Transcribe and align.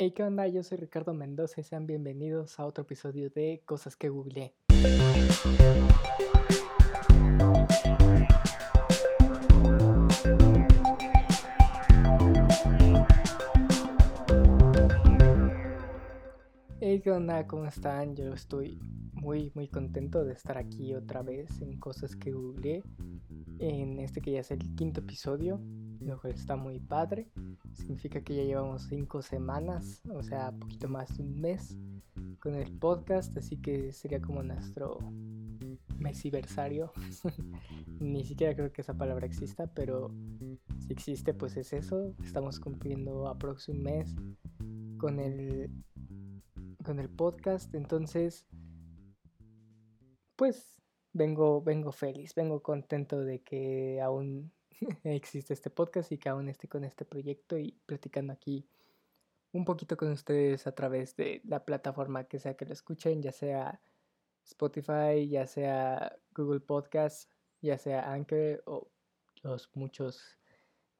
Hey, 0.00 0.12
¿qué 0.12 0.22
onda? 0.22 0.46
Yo 0.46 0.62
soy 0.62 0.78
Ricardo 0.78 1.12
Mendoza 1.12 1.60
y 1.60 1.64
sean 1.64 1.84
bienvenidos 1.88 2.60
a 2.60 2.66
otro 2.66 2.82
episodio 2.82 3.30
de 3.30 3.62
Cosas 3.64 3.96
que 3.96 4.08
googleé. 4.08 4.54
Hey, 16.78 17.00
¿qué 17.02 17.10
onda? 17.10 17.48
¿Cómo 17.48 17.64
están? 17.66 18.14
Yo 18.14 18.32
estoy 18.32 18.78
muy, 19.20 19.50
muy 19.54 19.68
contento 19.68 20.24
de 20.24 20.32
estar 20.32 20.58
aquí 20.58 20.94
otra 20.94 21.22
vez 21.22 21.60
en 21.60 21.78
Cosas 21.78 22.16
que 22.16 22.32
googleé. 22.32 22.82
En 23.58 23.98
este 23.98 24.20
que 24.20 24.32
ya 24.32 24.40
es 24.40 24.50
el 24.50 24.58
quinto 24.76 25.00
episodio, 25.00 25.60
lo 26.00 26.20
cual 26.20 26.34
está 26.34 26.56
muy 26.56 26.78
padre. 26.78 27.30
Significa 27.72 28.22
que 28.22 28.36
ya 28.36 28.44
llevamos 28.44 28.84
cinco 28.88 29.20
semanas, 29.22 30.00
o 30.12 30.22
sea, 30.22 30.52
poquito 30.52 30.88
más 30.88 31.16
de 31.16 31.24
un 31.24 31.40
mes 31.40 31.76
con 32.40 32.54
el 32.54 32.72
podcast, 32.78 33.36
así 33.36 33.56
que 33.56 33.92
sería 33.92 34.20
como 34.20 34.42
nuestro 34.42 34.98
mesiversario. 35.98 36.92
Ni 38.00 38.24
siquiera 38.24 38.54
creo 38.54 38.72
que 38.72 38.82
esa 38.82 38.94
palabra 38.94 39.26
exista, 39.26 39.66
pero 39.66 40.14
si 40.78 40.92
existe, 40.92 41.34
pues 41.34 41.56
es 41.56 41.72
eso. 41.72 42.14
Estamos 42.22 42.60
cumpliendo 42.60 43.28
aproximadamente 43.28 43.68
un 43.68 43.82
mes 43.82 44.98
con 44.98 45.18
el 45.18 45.70
con 46.84 47.00
el 47.00 47.10
podcast, 47.10 47.74
entonces 47.74 48.46
pues 50.38 50.80
vengo 51.12 51.60
vengo 51.62 51.90
feliz, 51.90 52.32
vengo 52.36 52.62
contento 52.62 53.20
de 53.20 53.42
que 53.42 54.00
aún 54.00 54.52
existe 55.02 55.52
este 55.52 55.68
podcast 55.68 56.12
y 56.12 56.18
que 56.18 56.28
aún 56.28 56.48
esté 56.48 56.68
con 56.68 56.84
este 56.84 57.04
proyecto 57.04 57.58
y 57.58 57.72
platicando 57.86 58.32
aquí 58.32 58.64
un 59.52 59.64
poquito 59.64 59.96
con 59.96 60.12
ustedes 60.12 60.68
a 60.68 60.72
través 60.76 61.16
de 61.16 61.40
la 61.44 61.64
plataforma 61.64 62.28
que 62.28 62.38
sea 62.38 62.54
que 62.56 62.66
lo 62.66 62.72
escuchen, 62.72 63.20
ya 63.20 63.32
sea 63.32 63.82
Spotify, 64.44 65.28
ya 65.28 65.46
sea 65.48 66.16
Google 66.32 66.60
Podcast, 66.60 67.32
ya 67.60 67.76
sea 67.76 68.12
Anchor 68.12 68.62
o 68.66 68.92
los 69.42 69.68
muchos 69.74 70.38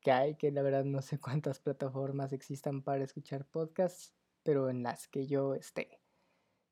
que 0.00 0.11
hay, 0.11 0.34
que 0.34 0.50
la 0.50 0.62
verdad 0.62 0.84
no 0.84 1.00
sé 1.00 1.20
cuántas 1.20 1.61
plataformas 1.61 2.33
existan 2.33 2.83
para 2.83 3.05
escuchar 3.05 3.47
podcasts, 3.47 4.12
pero 4.42 4.69
en 4.69 4.83
las 4.83 5.06
que 5.06 5.28
yo 5.28 5.55
esté. 5.55 6.00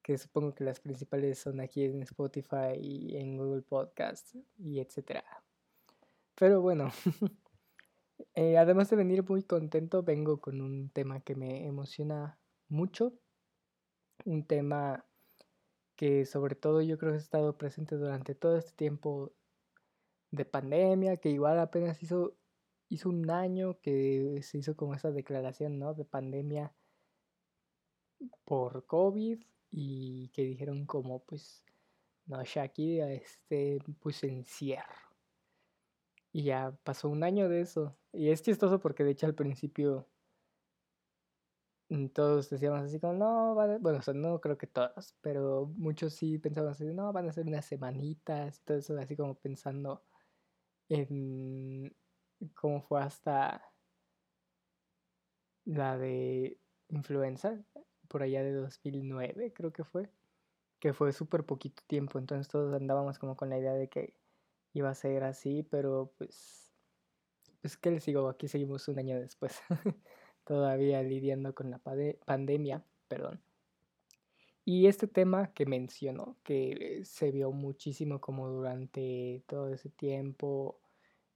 Que 0.07 0.17
supongo 0.19 0.55
que 0.55 0.63
las 0.63 0.79
principales 0.79 1.41
son 1.41 1.59
aquí 1.59 1.83
en 1.83 2.01
Spotify 2.03 2.79
y 2.81 3.17
en 3.17 3.37
Google 3.37 3.63
Podcast 3.63 4.37
y 4.57 4.79
etcétera. 4.79 5.25
Pero 6.37 6.61
bueno, 6.61 6.93
eh, 8.37 8.57
además 8.57 8.89
de 8.89 8.95
venir 8.95 9.29
muy 9.29 9.43
contento, 9.43 10.05
vengo 10.05 10.41
con 10.41 10.61
un 10.61 10.91
tema 10.91 11.19
que 11.19 11.35
me 11.35 11.67
emociona 11.67 12.39
mucho. 12.69 13.15
Un 14.25 14.47
tema 14.47 15.05
que 15.97 16.25
sobre 16.25 16.55
todo 16.55 16.83
yo 16.83 16.99
creo 16.99 17.11
que 17.11 17.17
ha 17.17 17.21
estado 17.21 17.59
presente 17.59 17.97
durante 17.97 18.37
todo 18.37 18.59
este 18.59 18.75
tiempo 18.77 19.33
de 20.31 20.45
pandemia, 20.45 21.17
que 21.17 21.31
igual 21.31 21.59
apenas 21.59 22.01
hizo, 22.01 22.37
hizo 22.89 23.09
un 23.09 23.29
año 23.29 23.81
que 23.81 24.39
se 24.43 24.59
hizo 24.59 24.77
como 24.77 24.95
esa 24.95 25.11
declaración, 25.11 25.81
¿no? 25.81 25.95
De 25.95 26.05
pandemia 26.05 26.73
por 28.45 28.87
COVID 28.87 29.43
y 29.71 30.29
que 30.31 30.43
dijeron 30.43 30.87
como 30.87 31.25
pues, 31.25 31.65
no, 32.27 32.43
Shaki, 32.43 33.01
este, 33.01 33.79
pues 34.01 34.23
encierro. 34.25 35.07
Y 36.33 36.45
ya 36.45 36.77
pasó 36.85 37.09
un 37.09 37.23
año 37.25 37.49
de 37.49 37.61
eso. 37.63 37.97
Y 38.13 38.31
es 38.31 38.43
chistoso 38.43 38.81
porque 38.81 39.05
de 39.05 39.13
hecho 39.13 39.27
al 39.27 39.35
principio 39.35 40.09
mm, 41.89 42.09
todos 42.09 42.51
decíamos 42.51 42.81
así 42.83 43.01
como, 43.01 43.15
no, 43.15 43.55
bueno, 43.81 43.99
o 43.99 44.03
sea, 44.03 44.15
no 44.15 44.41
creo 44.41 44.59
que 44.59 44.67
todos, 44.67 45.17
pero 45.21 45.73
muchos 45.77 46.15
sí 46.15 46.39
pensaban 46.39 46.73
así, 46.73 46.85
no, 46.87 47.13
van 47.13 47.29
a 47.29 47.33
ser 47.33 47.47
unas 47.47 47.65
semanitas 47.67 48.59
y 48.59 48.63
todo 48.65 48.79
eso, 48.79 48.99
así 48.99 49.17
como 49.17 49.35
pensando 49.37 50.05
en 50.89 51.95
cómo 52.55 52.83
fue 52.83 53.03
hasta 53.03 53.73
la 55.65 55.99
de 55.99 56.61
influenza, 56.89 57.65
por 58.17 58.23
allá 58.23 58.43
de 58.43 58.55
2009 58.55 59.53
creo 59.53 59.75
que 59.75 59.85
fue, 59.85 60.09
que 60.81 60.95
fue 60.95 61.13
súper 61.13 61.45
poquito 61.45 61.83
tiempo, 61.87 62.19
entonces 62.19 62.49
todos 62.49 62.73
andábamos 62.73 63.19
como 63.19 63.37
con 63.37 63.51
la 63.51 63.59
idea 63.59 63.75
de 63.75 63.91
que 63.91 64.15
iba 64.73 64.89
a 64.89 64.95
ser 64.95 65.23
así, 65.23 65.63
pero 65.63 66.15
pues, 66.17 66.73
pues 67.61 67.77
que 67.77 67.91
les 67.91 68.07
digo, 68.07 68.27
aquí 68.31 68.49
seguimos 68.49 68.89
un 68.89 68.99
año 68.99 69.21
después, 69.21 69.61
todavía 70.45 71.03
lidiando 71.03 71.55
con 71.55 71.71
la 71.71 71.79
pandemia, 72.25 72.83
perdón. 73.07 73.43
Y 74.65 74.87
este 74.87 75.09
tema 75.09 75.53
que 75.53 75.67
menciono, 75.67 76.39
que 76.43 77.03
se 77.05 77.31
vio 77.33 77.53
muchísimo 77.53 78.19
como 78.19 78.49
durante 78.49 79.43
todo 79.47 79.69
ese 79.75 79.91
tiempo, 79.91 80.81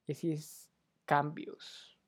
es 0.07 0.71
cambios, 1.05 1.99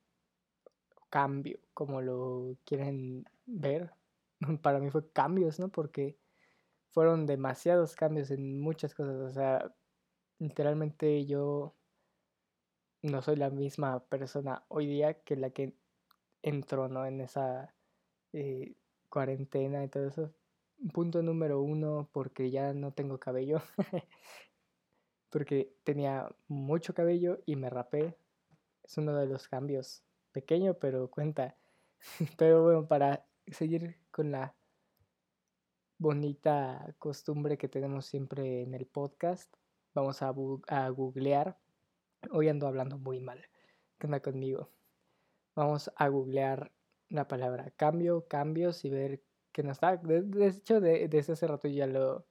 cambio, 1.11 1.61
como 1.75 2.01
lo 2.01 2.57
quieren 2.65 3.27
ver. 3.45 3.93
Para 4.63 4.79
mí 4.81 4.91
fue 4.91 5.11
cambios, 5.13 5.59
¿no? 5.59 5.69
Porque 5.69 6.19
fueron 6.91 7.27
demasiados 7.27 7.95
cambios 7.97 8.31
en 8.31 8.61
muchas 8.61 8.95
cosas. 8.95 9.17
O 9.17 9.31
sea, 9.31 9.75
literalmente 10.39 11.27
yo 11.27 11.75
no 13.03 13.23
soy 13.23 13.37
la 13.37 13.51
misma 13.51 14.05
persona 14.07 14.65
hoy 14.69 14.87
día 14.87 15.23
que 15.23 15.37
la 15.37 15.51
que 15.51 15.75
entró, 16.43 16.89
¿no? 16.89 17.07
En 17.07 17.21
esa 17.21 17.75
eh, 18.33 18.77
cuarentena 19.09 19.85
y 19.85 19.89
todo 19.89 20.07
eso. 20.07 20.35
Punto 20.93 21.23
número 21.23 21.61
uno, 21.61 22.09
porque 22.13 22.51
ya 22.51 22.73
no 22.75 22.93
tengo 22.93 23.19
cabello. 23.19 23.63
porque 25.31 25.75
tenía 25.85 26.29
mucho 26.49 26.95
cabello 26.95 27.41
y 27.47 27.57
me 27.57 27.71
rapé. 27.71 28.17
Es 28.83 28.99
uno 28.99 29.17
de 29.17 29.27
los 29.27 29.49
cambios. 29.49 30.03
Pequeño, 30.33 30.75
pero 30.75 31.11
cuenta. 31.11 31.57
pero 32.37 32.65
bueno, 32.65 32.87
para 32.89 33.27
seguir 33.47 34.02
con 34.13 34.31
la 34.31 34.55
bonita 35.99 36.95
costumbre 36.99 37.59
que 37.59 37.69
tenemos 37.69 38.07
siempre 38.07 38.63
en 38.63 38.75
el 38.75 38.87
podcast, 38.87 39.53
Vamos 39.95 40.23
a, 40.23 40.33
a 40.69 40.89
googlear. 40.89 41.59
Hoy 42.31 42.49
ando 42.49 42.67
hablando 42.67 42.97
muy 42.99 43.21
mal. 43.21 43.45
¿Qué 43.99 44.07
onda 44.07 44.21
conmigo? 44.21 44.71
Vamos 45.55 45.93
a 45.97 46.09
googlear 46.09 46.73
la 47.11 47.29
palabra 47.29 47.71
cambio, 47.77 48.27
cambios 48.27 48.87
y 48.87 48.91
ver 48.91 49.23
qué 49.53 49.63
nos 49.63 49.81
da. 49.81 49.99
De, 49.99 50.47
hecho, 50.47 50.81
desde 50.81 51.33
hace 51.33 51.47
rato 51.47 51.69
ya 51.69 51.87
lo, 51.87 52.25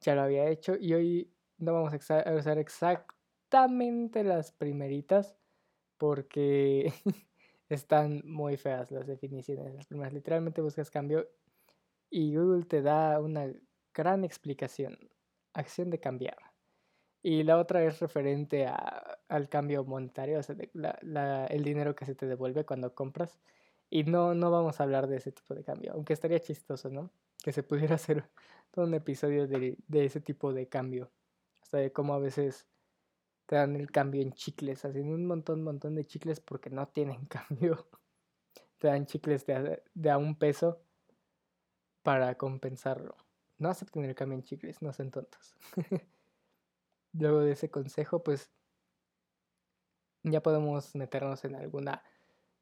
ya 0.00 0.14
lo 0.14 0.22
había 0.22 0.48
hecho 0.48 0.76
y 0.78 0.92
hoy 0.92 1.32
no 1.56 1.72
vamos 1.72 1.94
a 1.94 1.96
usar 2.36 2.58
exactamente 2.58 4.22
las 4.22 4.52
primeritas 4.52 5.34
porque 5.96 6.92
están 7.68 8.22
muy 8.24 8.56
feas 8.56 8.90
las 8.90 9.06
definiciones. 9.06 9.74
Las 9.74 9.86
primeras 9.86 10.12
literalmente 10.12 10.60
buscas 10.60 10.90
cambio 10.90 11.28
y 12.10 12.34
Google 12.34 12.64
te 12.64 12.82
da 12.82 13.20
una 13.20 13.52
gran 13.92 14.24
explicación 14.24 14.98
acción 15.52 15.90
de 15.90 16.00
cambiar. 16.00 16.36
Y 17.22 17.42
la 17.42 17.58
otra 17.58 17.84
es 17.84 18.00
referente 18.00 18.66
a, 18.66 19.18
al 19.28 19.48
cambio 19.48 19.84
monetario, 19.84 20.38
o 20.38 20.42
sea, 20.42 20.56
el 21.50 21.64
dinero 21.64 21.94
que 21.94 22.06
se 22.06 22.14
te 22.14 22.26
devuelve 22.26 22.64
cuando 22.64 22.94
compras. 22.94 23.38
Y 23.90 24.04
no, 24.04 24.34
no 24.34 24.50
vamos 24.50 24.80
a 24.80 24.84
hablar 24.84 25.08
de 25.08 25.16
ese 25.16 25.32
tipo 25.32 25.54
de 25.54 25.64
cambio, 25.64 25.92
aunque 25.94 26.12
estaría 26.12 26.40
chistoso, 26.40 26.90
¿no? 26.90 27.10
Que 27.42 27.52
se 27.52 27.62
pudiera 27.62 27.94
hacer 27.96 28.24
todo 28.70 28.84
un 28.84 28.94
episodio 28.94 29.46
de, 29.48 29.76
de 29.88 30.04
ese 30.04 30.20
tipo 30.20 30.52
de 30.52 30.68
cambio. 30.68 31.10
Hasta 31.62 31.78
de 31.78 31.92
cómo 31.92 32.14
a 32.14 32.18
veces 32.18 32.66
te 33.48 33.56
dan 33.56 33.76
el 33.76 33.90
cambio 33.90 34.20
en 34.20 34.34
chicles, 34.34 34.84
hacen 34.84 35.08
un 35.08 35.24
montón, 35.24 35.64
montón 35.64 35.94
de 35.94 36.04
chicles 36.04 36.38
porque 36.38 36.68
no 36.68 36.86
tienen 36.86 37.24
cambio. 37.28 37.88
te 38.76 38.88
dan 38.88 39.06
chicles 39.06 39.46
de, 39.46 39.82
de 39.94 40.10
a 40.10 40.18
un 40.18 40.36
peso 40.36 40.82
para 42.02 42.36
compensarlo. 42.36 43.16
No 43.56 43.70
acepten 43.70 44.04
el 44.04 44.14
cambio 44.14 44.36
en 44.36 44.44
chicles, 44.44 44.82
no 44.82 44.92
sean 44.92 45.10
tontos. 45.10 45.54
Luego 47.14 47.40
de 47.40 47.52
ese 47.52 47.70
consejo, 47.70 48.22
pues 48.22 48.50
ya 50.24 50.42
podemos 50.42 50.94
meternos 50.94 51.42
en 51.46 51.54
alguna 51.54 52.02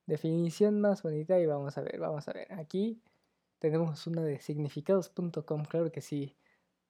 definición 0.07 0.81
más 0.81 1.03
bonita 1.03 1.41
y 1.41 1.47
vamos 1.47 1.77
a 1.79 1.81
ver, 1.83 1.99
vamos 1.99 2.29
a 2.29 2.33
ver. 2.33 2.53
Aquí 2.53 3.03
tenemos 3.59 4.07
una 4.07 4.23
de 4.23 4.39
significados.com, 4.39 5.65
claro 5.65 5.91
que 5.91 6.01
sí, 6.01 6.37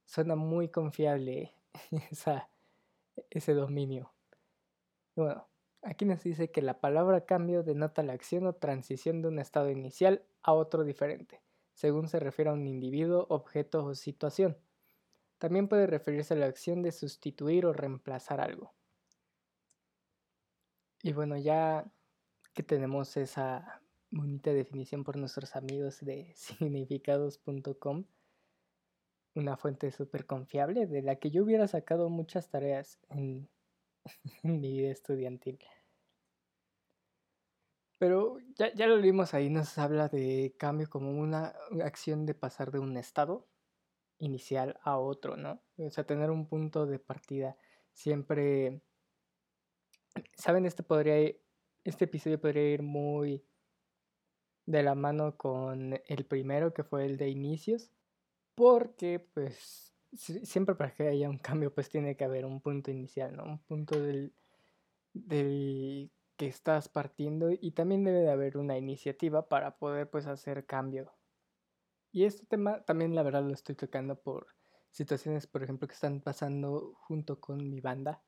suena 0.05 0.37
muy 0.37 0.69
confiable 0.69 1.55
esa, 2.11 2.51
ese 3.31 3.55
dominio. 3.55 4.13
Bueno, 5.15 5.49
aquí 5.83 6.05
nos 6.05 6.23
dice 6.23 6.51
que 6.51 6.63
la 6.63 6.81
palabra 6.81 7.27
cambio 7.27 7.63
denota 7.63 8.03
la 8.03 8.13
acción 8.13 8.47
o 8.47 8.55
transición 8.55 9.23
de 9.23 9.29
un 9.29 9.39
estado 9.39 9.71
inicial 9.71 10.25
a 10.43 10.53
otro 10.53 10.85
diferente 10.85 11.41
según 11.77 12.09
se 12.09 12.19
refiere 12.19 12.51
a 12.51 12.55
un 12.55 12.67
individuo, 12.67 13.27
objeto 13.29 13.85
o 13.85 13.95
situación. 13.95 14.57
También 15.39 15.69
puede 15.69 15.87
referirse 15.87 16.33
a 16.33 16.39
la 16.39 16.47
acción 16.47 16.83
de 16.83 16.91
sustituir 16.91 17.67
o 17.67 17.75
reemplazar 17.75 18.41
algo. 18.41 18.73
Y 21.03 21.13
bueno, 21.13 21.37
ya 21.37 21.85
que 22.55 22.63
tenemos 22.63 23.19
esa 23.19 23.83
bonita 24.11 24.55
definición 24.55 25.05
por 25.05 25.19
nuestros 25.19 25.55
amigos 25.55 26.01
de 26.01 26.33
significados.com, 26.35 28.05
una 29.37 29.57
fuente 29.57 29.91
súper 29.93 30.27
confiable 30.27 30.87
de 30.87 31.03
la 31.03 31.17
que 31.17 31.31
yo 31.31 31.45
hubiera 31.45 31.69
sacado 31.69 32.09
muchas 32.09 32.49
tareas 32.49 32.99
en, 33.11 33.49
mi 34.43 34.73
vida 34.73 34.91
estudiantil. 34.91 35.59
Pero 37.99 38.39
ya, 38.57 38.75
ya 38.75 38.87
lo 38.87 39.01
vimos 39.01 39.33
ahí, 39.33 39.49
nos 39.49 39.79
habla 39.79 40.09
de 40.09 40.55
cambio 40.59 40.89
como 40.91 41.11
una 41.11 41.55
acción 41.83 42.27
de 42.27 42.35
pasar 42.35 42.71
de 42.71 42.79
un 42.79 42.97
estado 42.97 43.47
inicial 44.19 44.79
a 44.83 44.99
otro, 44.99 45.37
¿no? 45.37 45.63
O 45.79 45.91
sea, 45.91 46.05
tener 46.05 46.31
un 46.31 46.47
punto 46.47 46.87
de 46.87 46.99
partida. 46.99 47.57
Siempre, 47.93 48.83
¿saben? 50.35 50.67
Este 50.67 50.83
podría, 50.83 51.35
este 51.85 52.05
episodio 52.05 52.41
podría 52.41 52.71
ir 52.71 52.83
muy 52.83 53.45
de 54.67 54.83
la 54.83 54.95
mano 54.95 55.37
con 55.37 56.01
el 56.07 56.27
primero, 56.27 56.75
que 56.75 56.85
fue 56.85 57.07
el 57.07 57.17
de 57.17 57.29
inicios, 57.31 57.91
porque 58.57 59.21
pues 59.21 59.95
siempre 60.17 60.75
para 60.75 60.93
que 60.93 61.07
haya 61.07 61.29
un 61.29 61.39
cambio 61.39 61.73
pues 61.73 61.89
tiene 61.89 62.17
que 62.17 62.25
haber 62.25 62.45
un 62.45 62.61
punto 62.61 62.91
inicial, 62.91 63.37
¿no? 63.37 63.45
Un 63.45 63.59
punto 63.61 64.01
del, 64.01 64.35
del 65.13 66.11
que 66.37 66.47
estás 66.47 66.89
partiendo 66.89 67.51
y 67.53 67.73
también 67.73 68.03
debe 68.03 68.21
de 68.21 68.31
haber 68.31 68.57
una 68.57 68.77
iniciativa 68.77 69.49
para 69.49 69.79
poder 69.79 70.11
pues 70.11 70.27
hacer 70.27 70.67
cambio. 70.67 71.13
Y 72.13 72.25
este 72.25 72.47
tema 72.47 72.83
también 72.85 73.15
la 73.15 73.23
verdad 73.23 73.45
lo 73.45 73.53
estoy 73.53 73.75
tocando 73.75 74.19
por 74.19 74.49
situaciones, 74.91 75.47
por 75.47 75.63
ejemplo, 75.63 75.87
que 75.87 75.95
están 75.95 76.23
pasando 76.23 76.95
junto 77.01 77.39
con 77.39 77.69
mi 77.69 77.81
banda, 77.81 78.23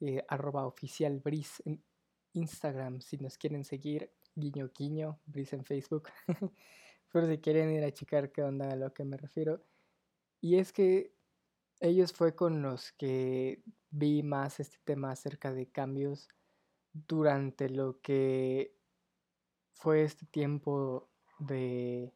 eh, 0.00 0.22
arroba 0.28 0.66
oficial 0.66 1.18
Bris 1.20 1.62
en 1.64 1.82
Instagram, 2.34 3.00
si 3.00 3.16
nos 3.16 3.38
quieren 3.38 3.64
seguir, 3.64 4.12
guiño 4.34 4.70
guiño, 4.76 5.20
Bris 5.24 5.54
en 5.54 5.64
Facebook, 5.64 6.10
por 7.12 7.26
si 7.26 7.38
quieren 7.38 7.70
ir 7.70 7.84
a 7.84 7.92
checar 7.92 8.32
qué 8.32 8.42
onda 8.42 8.70
a 8.70 8.76
lo 8.76 8.92
que 8.92 9.04
me 9.04 9.16
refiero. 9.16 9.62
Y 10.40 10.56
es 10.56 10.72
que 10.72 11.14
ellos 11.80 12.12
fue 12.12 12.34
con 12.34 12.62
los 12.62 12.92
que 12.92 13.62
vi 13.90 14.22
más 14.22 14.60
este 14.60 14.78
tema 14.84 15.12
acerca 15.12 15.52
de 15.52 15.70
cambios 15.70 16.28
durante 16.92 17.68
lo 17.68 18.00
que 18.00 18.74
fue 19.74 20.02
este 20.04 20.26
tiempo 20.26 21.10
de, 21.38 22.14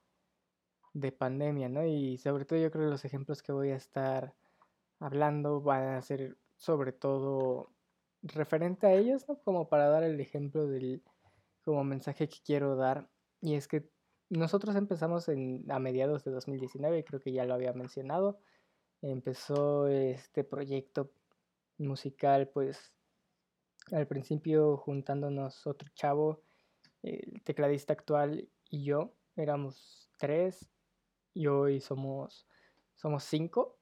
de 0.95 1.13
pandemia, 1.13 1.69
¿no? 1.69 1.85
Y 1.85 2.19
sobre 2.19 2.45
todo 2.45 2.59
yo 2.59 2.71
creo 2.71 2.87
que 2.87 2.91
los 2.91 3.05
ejemplos 3.05 3.43
que 3.43 3.53
voy 3.53 3.71
a 3.71 3.77
estar 3.77 4.35
hablando 4.99 5.61
van 5.61 5.95
a 5.95 6.03
ser 6.03 6.39
sobre 6.57 6.93
todo 6.93 7.71
referente 8.23 8.87
a 8.87 8.95
ellos, 8.95 9.29
¿no? 9.29 9.39
Como 9.43 9.69
para 9.69 9.89
dar 9.89 10.05
el 10.05 10.21
ejemplo 10.21 10.67
del 10.67 11.03
como 11.63 11.85
mensaje 11.85 12.29
que 12.29 12.39
quiero 12.45 12.77
dar. 12.77 13.11
Y 13.41 13.55
es 13.55 13.69
que 13.69 13.91
nosotros 14.29 14.77
empezamos 14.77 15.29
en, 15.29 15.65
a 15.71 15.79
mediados 15.79 16.25
de 16.25 16.31
2019, 16.33 17.05
creo 17.05 17.21
que 17.21 17.33
ya 17.33 17.45
lo 17.45 17.55
había 17.55 17.73
mencionado. 17.73 18.39
Empezó 19.03 19.89
este 19.89 20.45
proyecto 20.45 21.13
musical 21.79 22.49
pues 22.49 22.93
al 23.93 24.07
principio 24.07 24.77
juntándonos 24.77 25.67
otro 25.67 25.89
chavo, 25.95 26.43
el 27.03 27.43
tecladista 27.45 27.93
actual 27.93 28.49
y 28.69 28.85
yo, 28.85 29.13
éramos 29.37 30.11
tres 30.17 30.69
y 31.35 31.47
hoy 31.47 31.81
somos, 31.81 32.47
somos 32.95 33.25
cinco, 33.25 33.79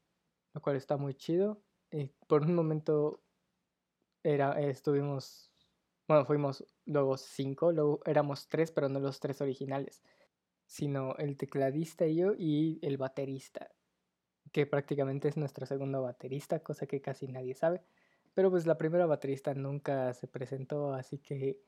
lo 0.52 0.60
cual 0.60 0.76
está 0.76 0.96
muy 0.96 1.14
chido. 1.14 1.62
Y 1.90 2.08
por 2.26 2.42
un 2.42 2.54
momento 2.54 3.22
era, 4.22 4.60
estuvimos, 4.60 5.52
bueno, 6.08 6.24
fuimos 6.24 6.64
luego 6.84 7.16
cinco, 7.16 7.72
luego 7.72 8.00
éramos 8.04 8.48
tres, 8.48 8.72
pero 8.72 8.88
no 8.88 9.00
los 9.00 9.20
tres 9.20 9.40
originales, 9.40 10.02
sino 10.74 11.14
el 11.18 11.36
tecladista 11.36 12.04
y 12.04 12.16
yo 12.16 12.32
y 12.36 12.80
el 12.82 12.96
baterista, 12.96 13.70
que 14.50 14.66
prácticamente 14.66 15.28
es 15.28 15.36
nuestro 15.36 15.66
segundo 15.66 16.02
baterista, 16.02 16.64
cosa 16.64 16.84
que 16.86 17.00
casi 17.00 17.28
nadie 17.28 17.54
sabe. 17.54 17.80
Pero 18.34 18.50
pues 18.50 18.66
la 18.66 18.76
primera 18.76 19.06
baterista 19.06 19.54
nunca 19.54 20.12
se 20.14 20.26
presentó, 20.26 20.92
así 20.92 21.18
que 21.18 21.60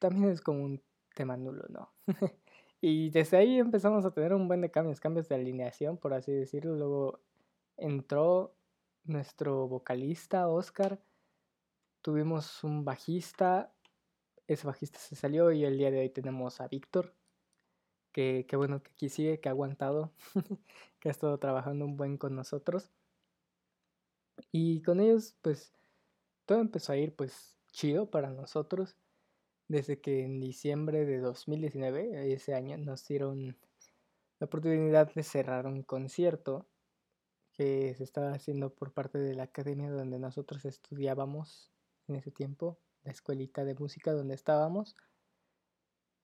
también 0.00 0.30
es 0.30 0.40
como 0.40 0.64
un 0.64 0.82
tema 1.14 1.36
nulo, 1.36 1.64
¿no? 1.68 1.92
y 2.80 3.10
desde 3.10 3.36
ahí 3.36 3.60
empezamos 3.60 4.04
a 4.04 4.10
tener 4.10 4.34
un 4.34 4.48
buen 4.48 4.62
de 4.62 4.70
cambios, 4.72 4.98
cambios 4.98 5.28
de 5.28 5.36
alineación, 5.36 5.96
por 5.96 6.12
así 6.12 6.32
decirlo. 6.32 6.74
Luego 6.74 7.20
entró 7.76 8.56
nuestro 9.04 9.68
vocalista, 9.68 10.48
Oscar. 10.48 11.00
Tuvimos 12.02 12.64
un 12.64 12.84
bajista, 12.84 13.72
ese 14.48 14.66
bajista 14.66 14.98
se 14.98 15.14
salió 15.14 15.52
y 15.52 15.64
el 15.64 15.78
día 15.78 15.92
de 15.92 16.00
hoy 16.00 16.10
tenemos 16.10 16.60
a 16.60 16.66
Víctor, 16.66 17.14
que, 18.14 18.46
que 18.48 18.56
bueno 18.56 18.82
que 18.82 18.92
aquí 18.92 19.10
sigue, 19.10 19.40
que 19.40 19.50
ha 19.50 19.52
aguantado, 19.52 20.12
que 21.00 21.08
ha 21.08 21.12
estado 21.12 21.36
trabajando 21.38 21.84
un 21.84 21.98
buen 21.98 22.16
con 22.16 22.34
nosotros. 22.34 22.90
Y 24.52 24.82
con 24.82 25.00
ellos, 25.00 25.36
pues 25.42 25.74
todo 26.46 26.60
empezó 26.60 26.92
a 26.92 26.96
ir 26.96 27.14
pues 27.14 27.58
chido 27.72 28.10
para 28.10 28.30
nosotros 28.30 28.96
desde 29.68 30.00
que 30.00 30.22
en 30.22 30.40
diciembre 30.40 31.04
de 31.04 31.18
2019, 31.18 32.32
ese 32.32 32.54
año, 32.54 32.76
nos 32.78 33.06
dieron 33.06 33.56
la 34.38 34.46
oportunidad 34.46 35.12
de 35.12 35.22
cerrar 35.22 35.66
un 35.66 35.82
concierto 35.82 36.66
que 37.52 37.94
se 37.94 38.04
estaba 38.04 38.32
haciendo 38.32 38.74
por 38.74 38.92
parte 38.92 39.18
de 39.18 39.34
la 39.34 39.44
academia 39.44 39.90
donde 39.90 40.18
nosotros 40.18 40.64
estudiábamos 40.64 41.72
en 42.08 42.16
ese 42.16 42.30
tiempo, 42.30 42.78
la 43.04 43.12
escuelita 43.12 43.64
de 43.64 43.74
música 43.74 44.12
donde 44.12 44.34
estábamos. 44.34 44.96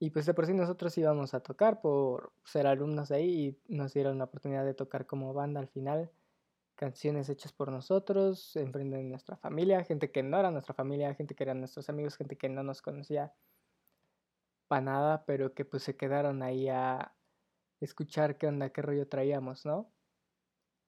Y 0.03 0.11
pues 0.11 0.25
de 0.25 0.33
por 0.33 0.47
sí 0.47 0.55
nosotros 0.55 0.97
íbamos 0.97 1.35
a 1.35 1.41
tocar 1.41 1.83
por 1.83 2.33
ser 2.43 2.67
alumnos 2.67 3.11
ahí 3.11 3.61
y 3.69 3.77
nos 3.77 3.93
dieron 3.93 4.17
la 4.17 4.25
oportunidad 4.25 4.65
de 4.65 4.73
tocar 4.73 5.07
como 5.07 5.35
banda 5.35 5.61
al 5.61 5.69
final 5.69 6.11
canciones 6.75 7.29
hechas 7.29 7.53
por 7.53 7.71
nosotros, 7.71 8.57
enfrente 8.57 8.97
de 8.97 9.03
nuestra 9.03 9.37
familia, 9.37 9.85
gente 9.85 10.11
que 10.11 10.23
no 10.23 10.41
era 10.41 10.51
nuestra 10.51 10.73
familia, 10.73 11.15
gente 11.15 11.35
que 11.35 11.45
eran 11.45 11.59
nuestros 11.59 11.91
amigos, 11.91 12.17
gente 12.17 12.39
que 12.39 12.49
no 12.49 12.63
nos 12.63 12.81
conocía 12.81 13.35
para 14.69 14.81
nada, 14.81 15.27
pero 15.27 15.53
que 15.53 15.67
pues 15.67 15.83
se 15.83 15.95
quedaron 15.95 16.43
ahí 16.43 16.71
a 16.71 17.15
escuchar 17.81 18.39
qué 18.39 18.47
onda, 18.47 18.71
qué 18.71 18.81
rollo 18.81 19.07
traíamos, 19.07 19.67
¿no? 19.67 19.93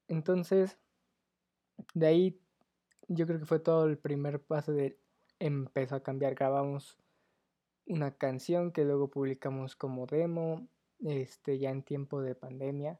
Entonces, 0.07 0.79
de 1.93 2.07
ahí 2.07 2.41
yo 3.07 3.27
creo 3.27 3.37
que 3.37 3.45
fue 3.45 3.59
todo 3.59 3.85
el 3.85 3.99
primer 3.99 4.41
paso 4.41 4.71
de 4.71 4.99
empezó 5.37 5.97
a 5.97 6.01
cambiar, 6.01 6.33
grabamos 6.33 6.97
una 7.85 8.11
canción 8.11 8.71
que 8.71 8.85
luego 8.85 9.09
publicamos 9.09 9.75
como 9.75 10.05
demo, 10.05 10.67
este 10.99 11.59
ya 11.59 11.69
en 11.69 11.83
tiempo 11.83 12.21
de 12.21 12.35
pandemia 12.35 12.99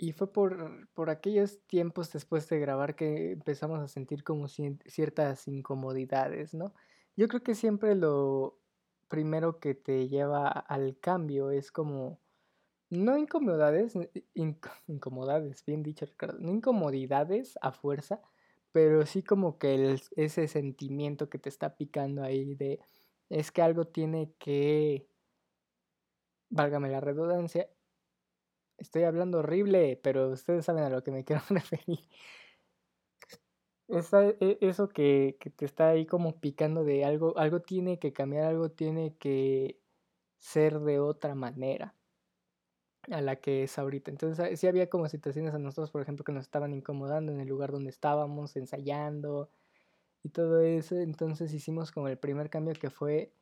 y 0.00 0.12
fue 0.12 0.32
por, 0.32 0.88
por 0.94 1.10
aquellos 1.10 1.60
tiempos 1.66 2.10
después 2.10 2.48
de 2.48 2.58
grabar 2.58 2.96
que 2.96 3.32
empezamos 3.32 3.80
a 3.80 3.86
sentir 3.86 4.24
como 4.24 4.48
ciertas 4.48 5.46
incomodidades, 5.46 6.54
¿no? 6.54 6.72
Yo 7.16 7.28
creo 7.28 7.42
que 7.42 7.54
siempre 7.54 7.94
lo 7.94 8.58
primero 9.08 9.60
que 9.60 9.74
te 9.74 10.08
lleva 10.08 10.48
al 10.48 10.98
cambio 11.00 11.50
es 11.50 11.70
como, 11.70 12.18
no 12.88 13.18
incomodidades, 13.18 13.92
incomodades, 14.86 15.66
bien 15.66 15.82
dicho 15.82 16.06
Ricardo, 16.06 16.38
no 16.38 16.50
incomodidades 16.50 17.58
a 17.60 17.70
fuerza, 17.70 18.22
pero 18.72 19.06
sí 19.06 19.22
como 19.22 19.58
que 19.58 19.96
ese 20.16 20.48
sentimiento 20.48 21.28
que 21.28 21.38
te 21.38 21.48
está 21.48 21.76
picando 21.76 22.22
ahí 22.22 22.54
de, 22.54 22.80
es 23.28 23.52
que 23.52 23.62
algo 23.62 23.86
tiene 23.86 24.32
que, 24.38 25.06
válgame 26.50 26.90
la 26.90 27.00
redundancia, 27.00 27.68
Estoy 28.80 29.02
hablando 29.04 29.40
horrible, 29.40 30.00
pero 30.02 30.30
ustedes 30.30 30.64
saben 30.64 30.84
a 30.84 30.88
lo 30.88 31.04
que 31.04 31.10
me 31.10 31.22
quiero 31.26 31.42
referir. 31.50 32.00
E, 33.88 34.58
eso 34.62 34.88
que, 34.88 35.36
que, 35.38 35.50
te 35.50 35.64
está 35.66 35.90
ahí 35.90 36.06
como 36.06 36.40
picando 36.40 36.82
de 36.84 37.04
algo, 37.04 37.36
algo 37.36 37.60
tiene 37.60 37.98
que 37.98 38.12
cambiar, 38.12 38.44
algo 38.44 38.70
tiene 38.70 39.16
que 39.18 39.78
ser 40.38 40.80
de 40.80 40.98
otra 41.00 41.34
manera 41.34 41.94
a 43.10 43.20
la 43.20 43.36
que 43.36 43.64
es 43.64 43.78
ahorita. 43.78 44.10
Entonces 44.10 44.58
sí 44.60 44.66
había 44.66 44.88
como 44.88 45.08
situaciones 45.08 45.54
a 45.54 45.58
nosotros, 45.58 45.90
por 45.90 46.02
ejemplo, 46.02 46.24
que 46.24 46.32
nos 46.32 46.42
estaban 46.42 46.72
incomodando 46.72 47.32
en 47.32 47.40
el 47.40 47.48
lugar 47.48 47.72
donde 47.72 47.90
estábamos 47.90 48.56
ensayando 48.56 49.50
y 50.22 50.30
todo 50.30 50.60
eso. 50.60 50.96
Entonces 50.96 51.52
hicimos 51.54 51.92
como 51.92 52.08
el 52.08 52.18
primer 52.18 52.50
cambio 52.50 52.74
que 52.74 52.90
fue 52.90 53.32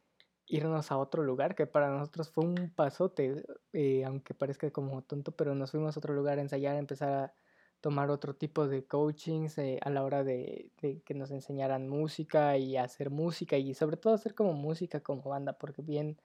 irnos 0.47 0.91
a 0.91 0.99
otro 0.99 1.23
lugar, 1.23 1.55
que 1.55 1.67
para 1.67 1.91
nosotros 1.91 2.31
fue 2.31 2.45
un 2.45 2.71
pasote, 2.75 3.45
eh, 3.73 4.05
aunque 4.05 4.35
parezca 4.35 4.71
como 4.71 5.03
tonto, 5.03 5.33
pero 5.33 5.55
nos 5.55 5.71
fuimos 5.73 5.97
a 5.97 6.01
otro 6.01 6.15
lugar 6.15 6.39
a 6.39 6.43
ensayar, 6.43 6.77
a 6.77 6.79
empezar 6.79 7.13
a 7.13 7.35
tomar 7.81 8.11
otro 8.11 8.35
tipo 8.35 8.67
de 8.67 8.85
coachings 8.87 9.59
eh, 9.59 9.79
a 9.83 9.91
la 9.91 10.03
hora 10.05 10.25
de, 10.25 10.71
de, 10.81 11.01
que 11.03 11.15
nos 11.15 11.31
enseñaran 11.31 11.89
música 11.89 12.57
y 12.57 12.77
hacer 12.77 13.11
música 13.11 13.57
y 13.59 13.75
sobre 13.75 13.97
todo 13.97 14.15
hacer 14.15 14.35
como 14.35 14.53
música 14.55 15.01
como 15.01 15.23
banda, 15.23 15.53
porque 15.53 15.83
bien, 15.83 16.19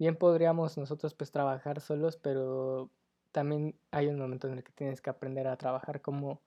bien 0.00 0.16
podríamos 0.16 0.78
nosotros 0.78 1.14
pues 1.14 1.30
trabajar 1.30 1.82
solos, 1.82 2.16
pero 2.16 2.90
también 3.32 3.78
hay 3.90 4.06
un 4.06 4.18
momento 4.18 4.48
en 4.48 4.54
el 4.54 4.64
que 4.64 4.72
tienes 4.72 5.02
que 5.02 5.10
aprender 5.10 5.46
a 5.46 5.58
trabajar 5.58 6.00
como, 6.00 6.42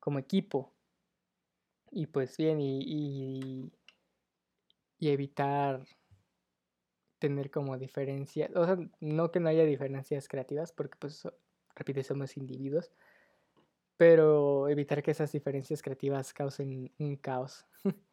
como 0.00 0.18
equipo. 0.18 0.74
Y 1.92 2.08
pues 2.08 2.36
bien, 2.36 2.60
y, 2.60 2.80
y, 2.84 3.72
y 4.98 5.08
evitar 5.10 5.86
tener 7.20 7.52
como 7.52 7.78
diferencias, 7.78 8.50
o 8.56 8.64
sea, 8.66 8.76
no 9.00 9.30
que 9.30 9.38
no 9.38 9.48
haya 9.48 9.64
diferencias 9.64 10.26
creativas, 10.26 10.72
porque 10.72 10.98
pues, 10.98 11.22
repite, 11.76 12.02
somos 12.02 12.36
individuos, 12.36 12.90
pero 13.96 14.68
evitar 14.68 15.04
que 15.04 15.12
esas 15.12 15.30
diferencias 15.30 15.82
creativas 15.82 16.32
causen 16.32 16.92
un 16.98 17.16
caos. 17.16 17.64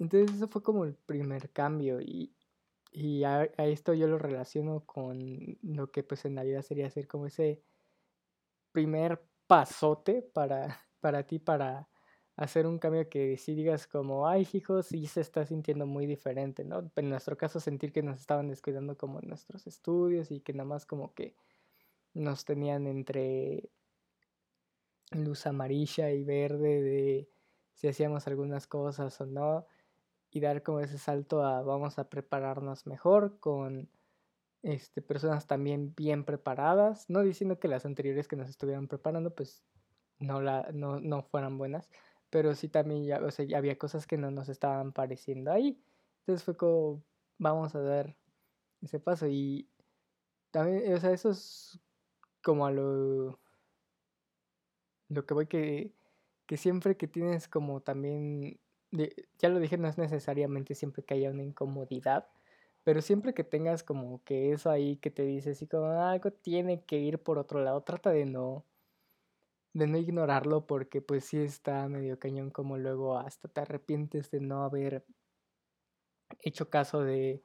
Entonces 0.00 0.36
eso 0.36 0.48
fue 0.48 0.62
como 0.62 0.84
el 0.84 0.94
primer 0.94 1.50
cambio 1.50 2.00
y, 2.00 2.34
y 2.90 3.24
a, 3.24 3.44
esto 3.58 3.94
yo 3.94 4.06
lo 4.06 4.18
relaciono 4.18 4.84
con 4.86 5.58
lo 5.62 5.90
que 5.90 6.02
pues 6.02 6.24
en 6.24 6.34
la 6.34 6.44
vida 6.44 6.62
sería 6.62 6.86
hacer 6.86 7.06
como 7.06 7.26
ese 7.26 7.62
primer 8.72 9.22
pasote 9.46 10.22
para, 10.22 10.80
para 11.00 11.24
ti, 11.24 11.38
para 11.38 11.88
hacer 12.36 12.66
un 12.66 12.78
cambio 12.78 13.08
que 13.08 13.36
si 13.36 13.54
digas 13.54 13.86
como, 13.86 14.28
ay 14.28 14.48
hijos, 14.52 14.86
sí 14.86 15.06
se 15.06 15.20
está 15.20 15.44
sintiendo 15.44 15.86
muy 15.86 16.06
diferente, 16.06 16.64
¿no? 16.64 16.90
En 16.94 17.10
nuestro 17.10 17.36
caso 17.36 17.58
sentir 17.58 17.92
que 17.92 18.02
nos 18.02 18.20
estaban 18.20 18.48
descuidando 18.48 18.96
como 18.96 19.20
nuestros 19.20 19.66
estudios 19.66 20.30
y 20.30 20.40
que 20.40 20.52
nada 20.52 20.68
más 20.68 20.86
como 20.86 21.14
que 21.14 21.34
nos 22.14 22.44
tenían 22.44 22.86
entre 22.86 23.70
luz 25.10 25.46
amarilla 25.46 26.10
y 26.12 26.22
verde 26.22 26.82
de 26.82 27.28
si 27.74 27.88
hacíamos 27.88 28.26
algunas 28.26 28.66
cosas 28.66 29.20
o 29.20 29.26
no 29.26 29.66
y 30.30 30.40
dar 30.40 30.62
como 30.62 30.80
ese 30.80 30.98
salto 30.98 31.42
a 31.42 31.62
vamos 31.62 31.98
a 31.98 32.08
prepararnos 32.08 32.86
mejor 32.86 33.38
con 33.40 33.90
este, 34.62 35.02
personas 35.02 35.46
también 35.46 35.94
bien 35.94 36.24
preparadas, 36.24 37.08
no 37.08 37.22
diciendo 37.22 37.58
que 37.58 37.68
las 37.68 37.86
anteriores 37.86 38.28
que 38.28 38.36
nos 38.36 38.48
estuvieran 38.48 38.88
preparando 38.88 39.34
pues 39.34 39.64
no, 40.18 40.42
la, 40.42 40.70
no, 40.72 41.00
no 41.00 41.22
fueran 41.22 41.58
buenas, 41.58 41.90
pero 42.30 42.54
sí 42.54 42.68
también 42.68 43.04
ya, 43.04 43.20
o 43.24 43.30
sea, 43.30 43.46
había 43.56 43.78
cosas 43.78 44.06
que 44.06 44.18
no 44.18 44.30
nos 44.30 44.48
estaban 44.48 44.92
pareciendo 44.92 45.52
ahí. 45.52 45.82
Entonces 46.20 46.44
fue 46.44 46.56
como, 46.56 47.02
vamos 47.38 47.74
a 47.74 47.80
dar 47.80 48.16
ese 48.82 49.00
paso 49.00 49.26
y 49.28 49.68
también, 50.50 50.92
o 50.94 51.00
sea, 51.00 51.12
eso 51.12 51.30
es 51.30 51.80
como 52.42 52.66
a 52.66 52.70
lo, 52.70 53.40
lo 55.08 55.26
que 55.26 55.34
voy 55.34 55.46
que, 55.46 55.94
que 56.46 56.56
siempre 56.56 56.96
que 56.96 57.08
tienes 57.08 57.48
como 57.48 57.80
también, 57.82 58.60
ya 58.90 59.48
lo 59.48 59.58
dije, 59.60 59.78
no 59.78 59.88
es 59.88 59.98
necesariamente 59.98 60.74
siempre 60.74 61.02
que 61.04 61.14
haya 61.14 61.30
una 61.30 61.42
incomodidad, 61.42 62.28
pero 62.84 63.02
siempre 63.02 63.34
que 63.34 63.44
tengas 63.44 63.82
como 63.82 64.22
que 64.24 64.52
eso 64.52 64.70
ahí 64.70 64.96
que 64.96 65.10
te 65.10 65.22
dice 65.24 65.50
así 65.50 65.66
como 65.66 65.86
algo 65.86 66.30
tiene 66.32 66.84
que 66.84 66.98
ir 66.98 67.18
por 67.22 67.38
otro 67.38 67.62
lado, 67.62 67.82
trata 67.82 68.10
de 68.10 68.26
no 68.26 68.64
de 69.74 69.86
no 69.86 69.98
ignorarlo 69.98 70.66
porque 70.66 71.02
pues 71.02 71.24
sí 71.24 71.38
está 71.38 71.88
medio 71.88 72.18
cañón 72.18 72.50
como 72.50 72.78
luego 72.78 73.18
hasta 73.18 73.48
te 73.48 73.60
arrepientes 73.60 74.30
de 74.30 74.40
no 74.40 74.64
haber 74.64 75.04
hecho 76.40 76.70
caso 76.70 77.02
de, 77.02 77.44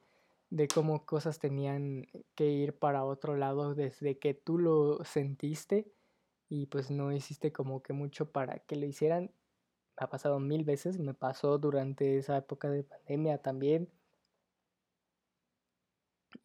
de 0.50 0.68
cómo 0.68 1.06
cosas 1.06 1.38
tenían 1.38 2.06
que 2.34 2.46
ir 2.46 2.78
para 2.78 3.04
otro 3.04 3.36
lado 3.36 3.74
desde 3.74 4.18
que 4.18 4.34
tú 4.34 4.58
lo 4.58 5.04
sentiste 5.04 5.92
y 6.48 6.66
pues 6.66 6.90
no 6.90 7.12
hiciste 7.12 7.52
como 7.52 7.82
que 7.82 7.92
mucho 7.92 8.30
para 8.30 8.58
que 8.60 8.76
lo 8.76 8.86
hicieran. 8.86 9.30
Me 9.98 10.04
ha 10.04 10.08
pasado 10.08 10.40
mil 10.40 10.64
veces, 10.64 10.98
me 10.98 11.14
pasó 11.14 11.58
durante 11.58 12.18
esa 12.18 12.36
época 12.36 12.70
de 12.70 12.84
pandemia 12.84 13.38
también. 13.38 13.88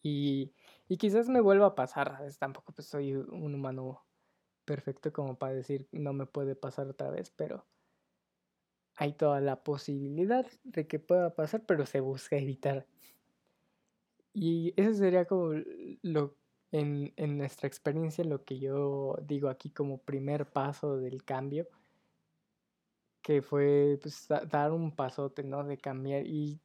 Y, 0.03 0.53
y 0.87 0.97
quizás 0.97 1.29
me 1.29 1.41
vuelva 1.41 1.67
a 1.67 1.75
pasar, 1.75 2.19
tampoco 2.39 2.73
pues 2.73 2.87
soy 2.87 3.15
un 3.15 3.55
humano 3.55 4.05
perfecto 4.65 5.11
como 5.11 5.37
para 5.37 5.53
decir 5.53 5.87
no 5.91 6.13
me 6.13 6.27
puede 6.27 6.55
pasar 6.55 6.87
otra 6.87 7.09
vez, 7.09 7.31
pero 7.31 7.65
hay 8.95 9.13
toda 9.13 9.41
la 9.41 9.63
posibilidad 9.63 10.45
de 10.63 10.87
que 10.87 10.99
pueda 10.99 11.33
pasar, 11.33 11.65
pero 11.65 11.85
se 11.85 12.01
busca 12.01 12.35
evitar. 12.37 12.85
Y 14.33 14.73
eso 14.79 14.93
sería 14.93 15.25
como 15.25 15.53
lo 16.03 16.35
en, 16.71 17.13
en 17.15 17.37
nuestra 17.37 17.67
experiencia 17.67 18.23
lo 18.23 18.43
que 18.43 18.59
yo 18.59 19.17
digo 19.23 19.49
aquí 19.49 19.71
como 19.71 19.99
primer 19.99 20.51
paso 20.51 20.97
del 20.97 21.23
cambio, 21.23 21.67
que 23.21 23.41
fue 23.41 23.99
pues, 24.01 24.27
dar 24.49 24.71
un 24.71 24.95
pasote, 24.95 25.43
¿no? 25.43 25.63
De 25.63 25.77
cambiar. 25.77 26.25
Y 26.25 26.59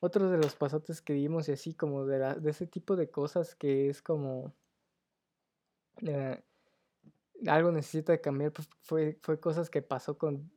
otros 0.00 0.30
de 0.30 0.38
los 0.38 0.54
pasotes 0.54 1.02
que 1.02 1.12
dimos 1.12 1.48
y 1.48 1.52
así 1.52 1.74
como 1.74 2.06
de, 2.06 2.18
de 2.40 2.50
ese 2.50 2.66
tipo 2.66 2.96
de 2.96 3.10
cosas 3.10 3.54
que 3.54 3.88
es 3.88 4.02
como... 4.02 4.54
Eh, 6.02 6.42
algo 7.46 7.72
necesita 7.72 8.18
cambiar, 8.18 8.52
pues 8.52 8.68
fue, 8.82 9.18
fue 9.22 9.40
cosas 9.40 9.70
que 9.70 9.82
pasó 9.82 10.18
con 10.18 10.50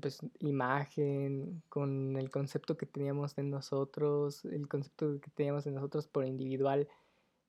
pues, 0.00 0.18
imagen, 0.40 1.62
con 1.68 2.16
el 2.16 2.30
concepto 2.30 2.76
que 2.76 2.86
teníamos 2.86 3.36
de 3.36 3.44
nosotros, 3.44 4.44
el 4.44 4.68
concepto 4.68 5.20
que 5.20 5.30
teníamos 5.30 5.64
de 5.64 5.70
nosotros 5.70 6.08
por 6.08 6.26
individual 6.26 6.88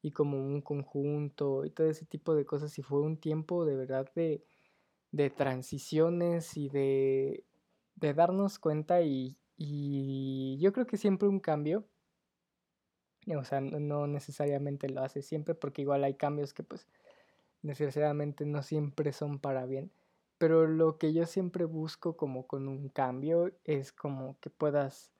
y 0.01 0.11
como 0.11 0.37
un 0.37 0.61
conjunto 0.61 1.65
y 1.65 1.71
todo 1.71 1.89
ese 1.89 2.05
tipo 2.05 2.35
de 2.35 2.45
cosas. 2.45 2.77
Y 2.77 2.83
fue 2.83 3.01
un 3.01 3.17
tiempo 3.17 3.65
de 3.65 3.75
verdad 3.75 4.11
de, 4.15 4.43
de 5.11 5.29
transiciones 5.29 6.57
y 6.57 6.69
de, 6.69 7.43
de 7.95 8.13
darnos 8.13 8.59
cuenta 8.59 9.01
y, 9.01 9.37
y, 9.57 10.57
yo 10.59 10.73
creo 10.73 10.85
que 10.87 10.97
siempre 10.97 11.27
un 11.27 11.39
cambio, 11.39 11.85
o 13.35 13.43
sea, 13.43 13.61
no 13.61 14.07
necesariamente 14.07 14.89
lo 14.89 15.01
hace 15.01 15.21
siempre 15.21 15.55
porque 15.55 15.81
igual 15.81 16.03
hay 16.03 16.13
cambios 16.15 16.53
que 16.53 16.63
pues 16.63 16.87
desgraciadamente 17.61 18.45
no 18.45 18.63
siempre 18.63 19.11
son 19.13 19.39
para 19.39 19.65
bien. 19.65 19.91
Pero 20.37 20.67
lo 20.67 20.97
que 20.97 21.13
yo 21.13 21.25
siempre 21.25 21.65
busco 21.65 22.15
como 22.15 22.45
con 22.47 22.67
un 22.67 22.89
cambio 22.89 23.51
es 23.63 23.91
como 23.91 24.37
que 24.39 24.49
puedas 24.49 25.11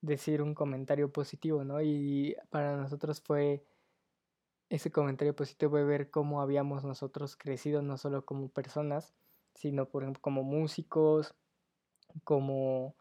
decir 0.00 0.42
un 0.42 0.54
comentario 0.54 1.12
positivo, 1.12 1.64
¿no? 1.64 1.82
Y 1.82 2.36
para 2.50 2.76
nosotros 2.76 3.20
fue 3.20 3.64
ese 4.70 4.92
comentario 4.92 5.34
positivo 5.34 5.76
de 5.76 5.84
ver 5.84 6.10
cómo 6.10 6.40
habíamos 6.40 6.84
nosotros 6.84 7.36
crecido, 7.36 7.82
no 7.82 7.98
solo 7.98 8.24
como 8.24 8.48
personas, 8.48 9.12
sino 9.54 9.88
por 9.88 10.02
ejemplo 10.02 10.20
como 10.22 10.42
músicos, 10.42 11.34
como 12.24 12.96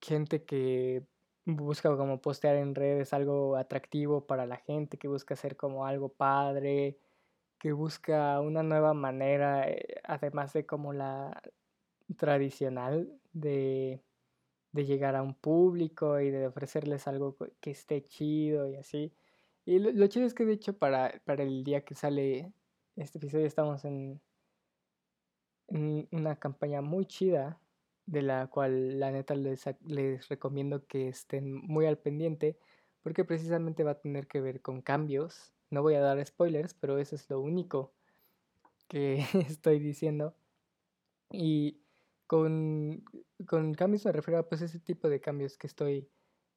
gente 0.00 0.44
que 0.44 1.06
busca 1.46 1.96
como 1.96 2.20
postear 2.20 2.56
en 2.56 2.74
redes 2.74 3.12
algo 3.12 3.56
atractivo 3.56 4.26
para 4.26 4.46
la 4.46 4.56
gente, 4.56 4.98
que 4.98 5.08
busca 5.08 5.34
hacer 5.34 5.56
como 5.56 5.86
algo 5.86 6.08
padre, 6.08 6.98
que 7.58 7.72
busca 7.72 8.40
una 8.40 8.62
nueva 8.62 8.94
manera, 8.94 9.68
eh, 9.70 10.00
además 10.04 10.52
de 10.52 10.66
como 10.66 10.92
la 10.92 11.42
tradicional 12.16 13.10
de, 13.32 14.02
de 14.72 14.84
llegar 14.84 15.16
a 15.16 15.22
un 15.22 15.34
público 15.34 16.20
y 16.20 16.30
de 16.30 16.46
ofrecerles 16.46 17.08
algo 17.08 17.36
que 17.60 17.70
esté 17.70 18.04
chido 18.04 18.68
y 18.68 18.76
así. 18.76 19.12
Y 19.64 19.78
lo, 19.78 20.06
chido 20.08 20.26
es 20.26 20.34
que 20.34 20.44
de 20.44 20.54
hecho 20.54 20.76
para, 20.76 21.20
para, 21.24 21.42
el 21.42 21.64
día 21.64 21.84
que 21.84 21.94
sale 21.94 22.52
este 22.96 23.18
episodio 23.18 23.46
estamos 23.46 23.84
en, 23.84 24.20
en 24.20 24.20
una 25.74 26.36
campaña 26.36 26.80
muy 26.80 27.06
chida 27.06 27.60
de 28.06 28.22
la 28.22 28.46
cual 28.48 29.00
la 29.00 29.10
neta 29.10 29.34
les, 29.34 29.64
les 29.86 30.28
recomiendo 30.28 30.86
que 30.86 31.08
estén 31.08 31.54
muy 31.54 31.86
al 31.86 31.98
pendiente 31.98 32.58
porque 33.02 33.24
precisamente 33.24 33.84
va 33.84 33.92
a 33.92 34.00
tener 34.00 34.26
que 34.26 34.40
ver 34.40 34.62
con 34.62 34.80
cambios. 34.80 35.52
No 35.70 35.82
voy 35.82 35.94
a 35.94 36.00
dar 36.00 36.24
spoilers, 36.24 36.74
pero 36.74 36.98
eso 36.98 37.16
es 37.16 37.28
lo 37.28 37.40
único 37.40 37.92
que 38.88 39.16
estoy 39.48 39.78
diciendo. 39.78 40.34
Y 41.30 41.82
con, 42.26 43.04
con 43.46 43.74
cambios 43.74 44.04
me 44.06 44.12
refiero 44.12 44.40
a 44.40 44.48
pues 44.48 44.62
ese 44.62 44.78
tipo 44.80 45.08
de 45.08 45.20
cambios 45.20 45.58
que 45.58 45.66
estoy 45.66 46.08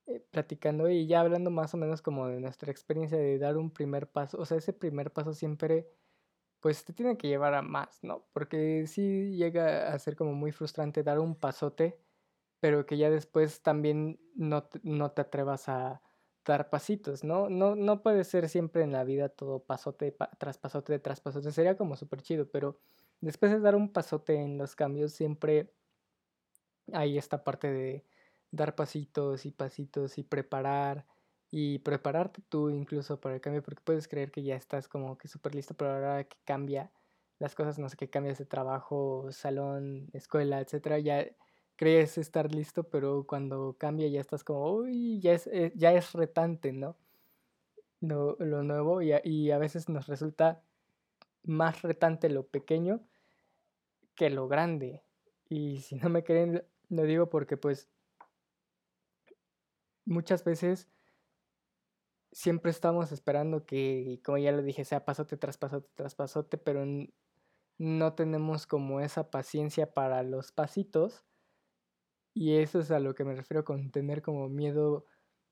eh, 0.06 0.22
platicando 0.32 0.90
y 0.90 1.06
ya 1.06 1.20
hablando 1.20 1.52
más 1.52 1.74
o 1.74 1.78
menos 1.78 2.02
como 2.02 2.28
de 2.28 2.40
nuestra 2.40 2.72
experiencia 2.72 3.18
de 3.18 3.38
dar 3.40 3.58
un 3.58 3.72
primer 3.72 4.08
paso. 4.08 4.38
O 4.40 4.46
sea, 4.46 4.58
ese 4.58 4.74
primer 4.74 5.12
paso 5.12 5.34
siempre 5.34 5.90
pues 6.60 6.86
te 6.86 6.94
tiene 6.94 7.18
que 7.18 7.28
llevar 7.28 7.54
a 7.54 7.62
más, 7.62 8.04
¿no? 8.04 8.26
Porque 8.34 8.86
sí 8.88 9.36
llega 9.36 9.94
a 9.94 10.00
ser 10.00 10.16
como 10.16 10.34
muy 10.34 10.52
frustrante 10.52 11.04
dar 11.04 11.20
un 11.20 11.36
pasote, 11.36 12.00
pero 12.60 12.86
que 12.86 12.98
ya 12.98 13.10
después 13.10 13.62
también 13.62 14.20
no 14.36 14.64
te, 14.64 14.80
no 14.84 15.12
te 15.12 15.22
atrevas 15.22 15.70
a 15.70 16.02
dar 16.46 16.70
pasitos, 16.70 17.24
¿no? 17.24 17.50
¿no? 17.50 17.76
No 17.76 18.02
puede 18.02 18.24
ser 18.24 18.50
siempre 18.50 18.84
en 18.84 18.92
la 18.94 19.04
vida 19.04 19.30
todo 19.30 19.64
pasote 19.64 20.16
tras 20.40 20.58
pasote 20.58 21.00
tras 21.00 21.22
pasote, 21.22 21.52
sería 21.52 21.78
como 21.78 21.96
súper 21.98 22.22
chido, 22.22 22.50
pero 22.50 22.80
después 23.22 23.52
de 23.52 23.60
dar 23.60 23.76
un 23.76 23.92
pasote 23.92 24.36
en 24.36 24.58
los 24.58 24.76
cambios 24.76 25.14
siempre 25.14 25.74
hay 26.94 27.18
esta 27.18 27.44
parte 27.44 27.72
de 27.72 28.06
dar 28.52 28.76
pasitos 28.76 29.46
y 29.46 29.52
pasitos 29.52 30.18
y 30.18 30.24
preparar 30.24 31.06
y 31.52 31.80
prepararte 31.80 32.42
tú 32.50 32.70
incluso 32.70 33.20
para 33.20 33.36
el 33.36 33.42
cambio, 33.42 33.64
porque 33.64 33.82
puedes 33.84 34.08
creer 34.08 34.32
que 34.32 34.44
ya 34.44 34.56
estás 34.56 34.88
como 34.88 35.18
que 35.18 35.28
súper 35.28 35.56
listo, 35.56 35.74
pero 35.74 35.92
ahora 35.92 36.24
que 36.26 36.38
cambia 36.46 36.92
las 37.40 37.56
cosas, 37.56 37.80
no 37.80 37.90
sé, 37.90 37.98
que 37.98 38.10
cambias 38.10 38.38
de 38.38 38.46
trabajo, 38.46 39.28
salón, 39.32 40.10
escuela, 40.14 40.60
etcétera, 40.60 41.00
ya 41.00 41.26
crees 41.76 42.18
estar 42.18 42.54
listo, 42.54 42.84
pero 42.84 43.26
cuando 43.26 43.76
cambia 43.78 44.08
ya 44.08 44.20
estás 44.20 44.44
como, 44.44 44.72
uy, 44.74 45.20
ya 45.20 45.34
es, 45.34 45.48
eh, 45.48 45.72
ya 45.76 45.94
es 45.94 46.14
retante, 46.14 46.74
¿no? 46.74 46.98
Lo, 48.02 48.36
lo 48.40 48.64
nuevo 48.64 49.02
y 49.02 49.14
a, 49.14 49.22
y 49.24 49.52
a 49.52 49.58
veces 49.58 49.90
nos 49.90 50.08
resulta 50.08 50.62
más 51.44 51.82
retante 51.82 52.30
lo 52.30 52.46
pequeño 52.46 53.02
que 54.16 54.30
lo 54.30 54.48
grande. 54.48 55.02
Y 55.50 55.78
si 55.82 55.96
no 55.96 56.10
me 56.10 56.24
creen, 56.24 56.64
lo 56.90 57.04
digo 57.04 57.30
porque 57.30 57.58
pues 57.58 57.88
muchas 60.06 60.44
veces 60.44 60.88
siempre 62.32 62.72
estamos 62.72 63.12
esperando 63.12 63.66
que, 63.66 64.20
como 64.24 64.38
ya 64.38 64.52
lo 64.52 64.62
dije, 64.62 64.86
sea 64.86 65.06
pasote 65.06 65.38
tras 65.38 65.58
pasote 65.58 65.90
tras 65.96 66.16
pasote, 66.16 66.58
pero 66.58 66.86
no 67.78 68.14
tenemos 68.14 68.68
como 68.68 69.02
esa 69.02 69.30
paciencia 69.30 69.94
para 69.94 70.24
los 70.24 70.52
pasitos. 70.52 71.24
Y 72.34 72.58
eso 72.58 72.80
es 72.80 72.92
a 72.92 73.00
lo 73.00 73.16
que 73.16 73.24
me 73.24 73.36
refiero 73.36 73.66
con 73.66 73.92
tener 73.92 74.22
como 74.22 74.48
miedo 74.50 75.06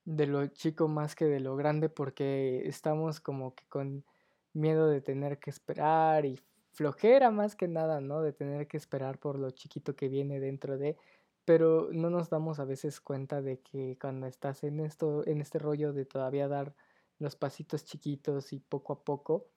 de 0.06 0.28
lo 0.28 0.46
chico 0.48 0.88
más 0.88 1.16
que 1.16 1.26
de 1.26 1.40
lo 1.40 1.56
grande, 1.56 1.90
porque 1.90 2.68
estamos 2.68 3.20
como 3.20 3.56
que 3.56 3.66
con 3.68 4.06
miedo 4.54 4.88
de 4.88 5.02
tener 5.02 5.40
que 5.40 5.50
esperar 5.50 6.26
y 6.26 6.40
flojera 6.72 7.32
más 7.32 7.56
que 7.56 7.68
nada, 7.68 8.02
¿no? 8.02 8.22
De 8.22 8.34
tener 8.34 8.68
que 8.68 8.78
esperar 8.78 9.18
por 9.20 9.40
lo 9.40 9.52
chiquito 9.52 9.96
que 9.96 10.10
viene 10.10 10.40
dentro 10.40 10.78
de, 10.78 10.98
pero 11.46 11.90
no 11.92 12.10
nos 12.10 12.30
damos 12.30 12.60
a 12.60 12.66
veces 12.66 13.00
cuenta 13.00 13.42
de 13.42 13.62
que 13.62 13.98
cuando 14.02 14.28
estás 14.28 14.64
en 14.64 14.80
esto, 14.80 15.26
en 15.28 15.42
este 15.42 15.60
rollo 15.60 15.94
de 15.94 16.06
todavía 16.06 16.48
dar 16.48 16.76
los 17.20 17.36
pasitos 17.36 17.86
chiquitos 17.86 18.52
y 18.52 18.60
poco 18.60 18.94
a 18.94 19.04
poco, 19.04 19.48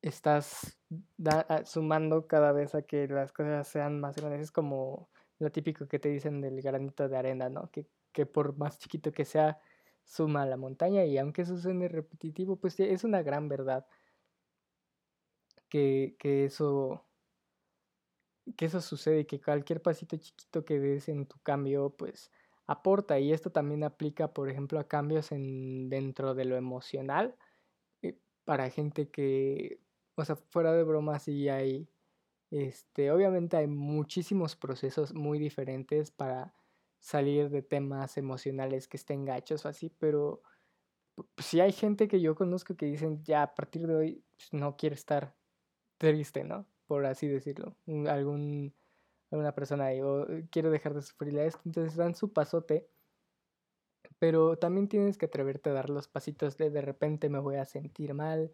estás 0.00 0.78
sumando 1.64 2.26
cada 2.26 2.52
vez 2.52 2.74
a 2.74 2.82
que 2.82 3.08
las 3.08 3.32
cosas 3.32 3.68
sean 3.68 4.00
más 4.00 4.16
grandes. 4.16 4.42
Es 4.42 4.52
como 4.52 5.10
lo 5.38 5.50
típico 5.50 5.88
que 5.88 5.98
te 5.98 6.08
dicen 6.08 6.40
del 6.40 6.60
granito 6.62 7.08
de 7.08 7.16
arena, 7.16 7.48
¿no? 7.48 7.70
Que, 7.70 7.86
que 8.12 8.26
por 8.26 8.56
más 8.56 8.78
chiquito 8.78 9.12
que 9.12 9.24
sea, 9.24 9.60
suma 10.04 10.42
a 10.42 10.46
la 10.46 10.56
montaña 10.56 11.04
y 11.04 11.18
aunque 11.18 11.42
eso 11.42 11.56
suene 11.58 11.88
repetitivo, 11.88 12.56
pues 12.56 12.78
es 12.80 13.04
una 13.04 13.22
gran 13.22 13.48
verdad 13.48 13.86
que, 15.68 16.16
que 16.18 16.44
eso 16.44 17.04
que 18.56 18.66
eso 18.66 18.80
sucede 18.80 19.26
que 19.26 19.40
cualquier 19.40 19.82
pasito 19.82 20.16
chiquito 20.16 20.64
que 20.64 20.80
des 20.80 21.08
en 21.08 21.26
tu 21.26 21.38
cambio, 21.40 21.90
pues 21.96 22.30
aporta. 22.66 23.18
Y 23.18 23.32
esto 23.32 23.50
también 23.50 23.84
aplica, 23.84 24.32
por 24.32 24.48
ejemplo, 24.50 24.78
a 24.80 24.88
cambios 24.88 25.32
en, 25.32 25.88
dentro 25.88 26.34
de 26.34 26.44
lo 26.44 26.56
emocional. 26.56 27.36
Eh, 28.02 28.18
para 28.44 28.70
gente 28.70 29.10
que, 29.10 29.80
o 30.16 30.24
sea, 30.24 30.36
fuera 30.36 30.72
de 30.72 30.84
broma, 30.84 31.18
sí 31.18 31.48
hay, 31.48 31.88
este, 32.50 33.10
obviamente 33.10 33.56
hay 33.56 33.66
muchísimos 33.66 34.56
procesos 34.56 35.14
muy 35.14 35.38
diferentes 35.38 36.10
para 36.10 36.54
salir 37.00 37.50
de 37.50 37.62
temas 37.62 38.16
emocionales 38.16 38.88
que 38.88 38.96
estén 38.96 39.24
gachos 39.24 39.64
o 39.64 39.68
así, 39.68 39.90
pero 39.90 40.42
si 41.36 41.60
hay 41.60 41.72
gente 41.72 42.08
que 42.08 42.20
yo 42.20 42.34
conozco 42.34 42.76
que 42.76 42.86
dicen, 42.86 43.22
ya 43.24 43.42
a 43.42 43.54
partir 43.54 43.86
de 43.86 43.94
hoy 43.94 44.24
pues, 44.36 44.52
no 44.52 44.76
quiere 44.76 44.94
estar 44.94 45.34
triste, 45.98 46.44
¿no? 46.44 46.66
Por 46.92 47.06
así 47.06 47.26
decirlo. 47.26 47.74
Algún, 48.06 48.74
alguna 49.30 49.54
persona 49.54 49.86
ahí, 49.86 50.02
o 50.02 50.28
eh, 50.28 50.46
quiero 50.50 50.70
dejar 50.70 50.92
de 50.92 51.00
sufrir 51.00 51.38
esto. 51.38 51.58
Entonces 51.64 51.96
dan 51.96 52.14
su 52.14 52.34
pasote. 52.34 52.86
Pero 54.18 54.58
también 54.58 54.88
tienes 54.88 55.16
que 55.16 55.24
atreverte 55.24 55.70
a 55.70 55.72
dar 55.72 55.88
los 55.88 56.06
pasitos 56.06 56.58
de 56.58 56.68
de 56.68 56.82
repente 56.82 57.30
me 57.30 57.38
voy 57.38 57.56
a 57.56 57.64
sentir 57.64 58.12
mal, 58.12 58.50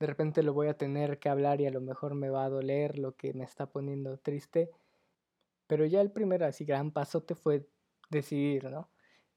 de 0.00 0.06
repente 0.06 0.42
lo 0.42 0.54
voy 0.54 0.68
a 0.68 0.78
tener 0.78 1.18
que 1.18 1.28
hablar 1.28 1.60
y 1.60 1.66
a 1.66 1.70
lo 1.70 1.82
mejor 1.82 2.14
me 2.14 2.30
va 2.30 2.46
a 2.46 2.48
doler 2.48 2.98
lo 2.98 3.16
que 3.16 3.34
me 3.34 3.44
está 3.44 3.66
poniendo 3.66 4.16
triste. 4.16 4.70
Pero 5.66 5.84
ya 5.84 6.00
el 6.00 6.10
primer 6.10 6.42
así 6.42 6.64
gran 6.64 6.90
pasote 6.90 7.34
fue 7.34 7.68
decidir, 8.08 8.70
¿no? 8.70 8.88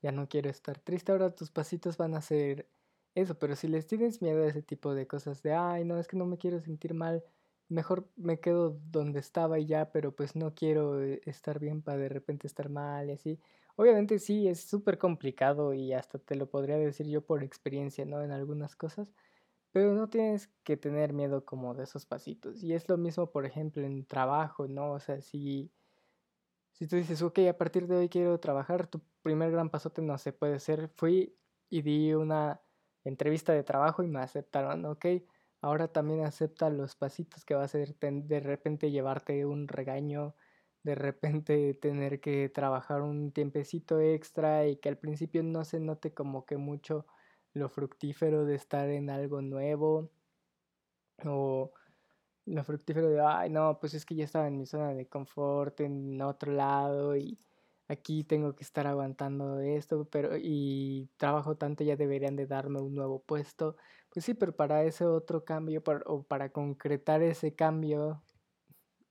Ya 0.02 0.14
no 0.14 0.30
quiero 0.30 0.50
estar 0.50 0.80
triste, 0.80 1.12
ahora 1.12 1.36
tus 1.36 1.52
pasitos 1.52 1.98
van 1.98 2.16
a 2.16 2.22
ser 2.22 2.70
eso, 3.14 3.38
pero 3.38 3.58
si 3.58 3.68
les 3.68 3.88
tienes 3.88 4.22
miedo 4.22 4.46
a 4.46 4.48
ese 4.48 4.62
tipo 4.62 4.96
de 4.96 5.06
cosas 5.06 5.44
de, 5.44 5.52
ay, 5.52 5.84
no, 5.84 6.00
es 6.00 6.08
que 6.08 6.16
no 6.16 6.26
me 6.26 6.38
quiero 6.38 6.62
sentir 6.62 6.94
mal, 6.94 7.26
mejor 7.70 8.08
me 8.16 8.40
quedo 8.40 8.80
donde 8.92 9.20
estaba 9.20 9.60
y 9.60 9.66
ya, 9.66 9.92
pero 9.92 10.16
pues 10.16 10.36
no 10.36 10.54
quiero 10.56 11.02
eh, 11.02 11.22
estar 11.26 11.60
bien 11.60 11.82
para 11.82 11.98
de 11.98 12.10
repente 12.10 12.48
estar 12.48 12.70
mal 12.70 13.10
y 13.10 13.14
así. 13.14 13.40
Obviamente 13.76 14.20
sí, 14.20 14.48
es 14.48 14.62
súper 14.62 14.98
complicado 14.98 15.74
y 15.74 15.94
hasta 15.94 16.18
te 16.20 16.36
lo 16.36 16.50
podría 16.50 16.78
decir 16.78 17.08
yo 17.08 17.22
por 17.26 17.44
experiencia, 17.44 18.06
¿no? 18.06 18.24
En 18.24 18.32
algunas 18.32 18.76
cosas, 18.76 19.14
pero 19.72 19.94
no 19.94 20.10
tienes 20.10 20.50
que 20.64 20.78
tener 20.78 21.14
miedo 21.14 21.46
como 21.46 21.76
de 21.76 21.84
esos 21.84 22.06
pasitos. 22.06 22.64
Y 22.64 22.74
es 22.74 22.90
lo 22.90 22.98
mismo, 22.98 23.32
por 23.32 23.46
ejemplo, 23.46 23.86
en 23.86 24.06
trabajo, 24.06 24.68
¿no? 24.68 24.94
O 24.94 25.00
sea, 25.00 25.22
si, 25.22 25.72
si 26.72 26.88
tú 26.88 26.96
dices, 26.96 27.22
ok, 27.22 27.40
a 27.50 27.58
partir 27.58 27.88
de 27.88 27.98
hoy 27.98 28.10
quiero 28.10 28.40
trabajar, 28.40 28.88
tu 28.88 29.02
primer 29.22 29.52
gran 29.52 29.70
pasote 29.70 30.02
no 30.02 30.18
se 30.18 30.34
puede 30.34 30.60
ser, 30.60 30.90
fui 30.90 31.36
y 31.70 31.82
di 31.82 32.14
una 32.14 32.62
entrevista 33.04 33.54
de 33.54 33.64
trabajo 33.64 34.04
y 34.04 34.08
me 34.08 34.20
aceptaron, 34.20 34.86
ok 34.86 35.06
ahora 35.62 35.88
también 35.90 36.24
acepta 36.26 36.70
los 36.70 36.96
pasitos 36.96 37.46
que 37.46 37.56
va 37.56 37.64
a 37.64 37.68
ser 37.68 37.96
de 38.00 38.40
repente 38.40 38.92
llevarte 38.92 39.46
un 39.46 39.68
regaño, 39.68 40.36
de 40.84 40.96
repente 40.96 41.74
tener 41.82 42.20
que 42.22 42.50
trabajar 42.50 43.02
un 43.02 43.32
tiempecito 43.32 44.00
extra 44.00 44.68
y 44.68 44.78
que 44.78 44.90
al 44.90 44.98
principio 44.98 45.44
no 45.44 45.66
se 45.66 45.80
note 45.80 46.14
como 46.14 46.46
que 46.46 46.58
mucho 46.58 47.06
lo 47.54 47.70
fructífero 47.70 48.46
de 48.46 48.56
estar 48.56 48.90
en 48.90 49.10
algo 49.10 49.42
nuevo 49.42 50.12
o 51.26 51.72
lo 52.46 52.64
fructífero 52.64 53.10
de, 53.10 53.22
ay, 53.22 53.50
no, 53.50 53.80
pues 53.80 53.94
es 53.94 54.06
que 54.06 54.16
ya 54.16 54.24
estaba 54.26 54.48
en 54.48 54.58
mi 54.58 54.66
zona 54.66 54.94
de 54.94 55.08
confort 55.08 55.80
en 55.82 56.22
otro 56.22 56.52
lado 56.54 57.16
y 57.18 57.40
aquí 57.88 58.24
tengo 58.24 58.56
que 58.56 58.64
estar 58.64 58.88
aguantando 58.88 59.60
esto, 59.60 60.06
pero 60.10 60.38
y 60.38 61.10
trabajo 61.18 61.58
tanto 61.58 61.84
ya 61.84 61.96
deberían 61.98 62.36
de 62.36 62.48
darme 62.48 62.80
un 62.82 62.96
nuevo 62.96 63.22
puesto. 63.24 63.78
Pues 64.18 64.26
sí, 64.26 64.34
pero 64.34 64.56
para 64.56 64.84
ese 64.84 65.06
otro 65.06 65.46
cambio 65.46 65.84
o 66.08 66.24
para 66.24 66.52
concretar 66.52 67.22
ese 67.22 67.54
cambio 67.54 68.24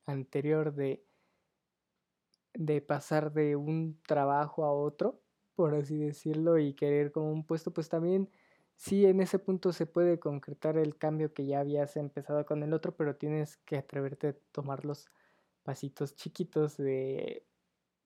anterior 0.05 0.75
de, 0.75 1.07
de 2.55 2.81
pasar 2.81 3.33
de 3.33 3.55
un 3.55 4.03
trabajo 4.03 4.65
a 4.65 4.73
otro, 4.73 5.23
por 5.55 5.77
así 5.77 5.97
decirlo, 5.97 6.59
y 6.59 6.75
querer 6.75 7.13
como 7.13 7.31
un 7.31 7.47
puesto, 7.47 7.73
pues 7.73 7.89
también 7.89 8.29
sí 8.75 9.07
en 9.07 9.21
ese 9.21 9.39
punto 9.39 9.73
se 9.73 9.87
puede 9.87 10.19
concretar 10.19 10.77
el 10.77 10.99
cambio 10.99 11.33
que 11.33 11.47
ya 11.47 11.61
habías 11.61 11.97
empezado 11.97 12.45
con 12.45 12.65
el 12.65 12.73
otro, 12.73 12.97
pero 12.97 13.15
tienes 13.15 13.59
que 13.59 13.77
atreverte 13.77 14.27
a 14.31 14.37
tomar 14.51 14.85
los 14.85 15.07
pasitos 15.63 16.17
chiquitos 16.17 16.77
de 16.79 17.47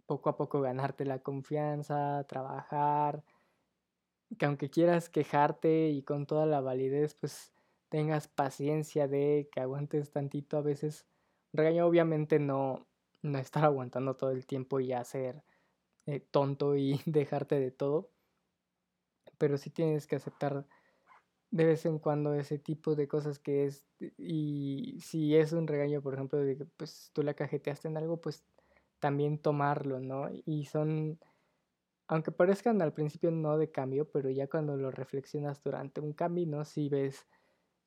poco 0.04 0.28
a 0.28 0.36
poco 0.36 0.60
ganarte 0.60 1.06
la 1.06 1.20
confianza, 1.20 2.26
trabajar, 2.28 3.24
que 4.38 4.46
aunque 4.46 4.70
quieras 4.70 5.08
quejarte 5.08 5.88
y 5.88 6.02
con 6.02 6.26
toda 6.26 6.46
la 6.46 6.60
validez, 6.60 7.14
pues 7.14 7.52
tengas 7.88 8.28
paciencia 8.28 9.08
de 9.08 9.48
que 9.52 9.60
aguantes 9.60 10.10
tantito 10.10 10.56
a 10.56 10.62
veces. 10.62 11.06
Regaño 11.52 11.86
obviamente 11.86 12.38
no, 12.38 12.86
no 13.22 13.38
estar 13.38 13.64
aguantando 13.64 14.16
todo 14.16 14.30
el 14.30 14.46
tiempo 14.46 14.80
y 14.80 14.92
hacer 14.92 15.42
eh, 16.06 16.20
tonto 16.20 16.76
y 16.76 17.00
dejarte 17.06 17.58
de 17.58 17.70
todo, 17.70 18.10
pero 19.38 19.58
sí 19.58 19.70
tienes 19.70 20.06
que 20.06 20.16
aceptar 20.16 20.66
de 21.50 21.64
vez 21.64 21.84
en 21.84 21.98
cuando 21.98 22.34
ese 22.34 22.58
tipo 22.58 22.94
de 22.94 23.08
cosas 23.08 23.40
que 23.40 23.66
es 23.66 23.84
y 24.16 24.98
si 25.00 25.34
es 25.34 25.52
un 25.52 25.66
regaño 25.66 26.00
por 26.00 26.14
ejemplo 26.14 26.38
de 26.38 26.56
que 26.56 26.64
pues 26.64 27.10
tú 27.12 27.24
la 27.24 27.34
cajeteaste 27.34 27.88
en 27.88 27.96
algo 27.96 28.20
pues 28.20 28.44
también 29.00 29.38
tomarlo, 29.38 29.98
¿no? 29.98 30.28
Y 30.44 30.66
son, 30.66 31.18
aunque 32.10 32.32
parezcan 32.32 32.82
al 32.82 32.92
principio 32.92 33.30
no 33.30 33.56
de 33.56 33.70
cambio, 33.70 34.10
pero 34.10 34.30
ya 34.30 34.48
cuando 34.48 34.76
lo 34.76 34.90
reflexionas 34.90 35.62
durante 35.62 36.00
un 36.00 36.12
camino, 36.12 36.64
sí 36.64 36.88
ves 36.88 37.28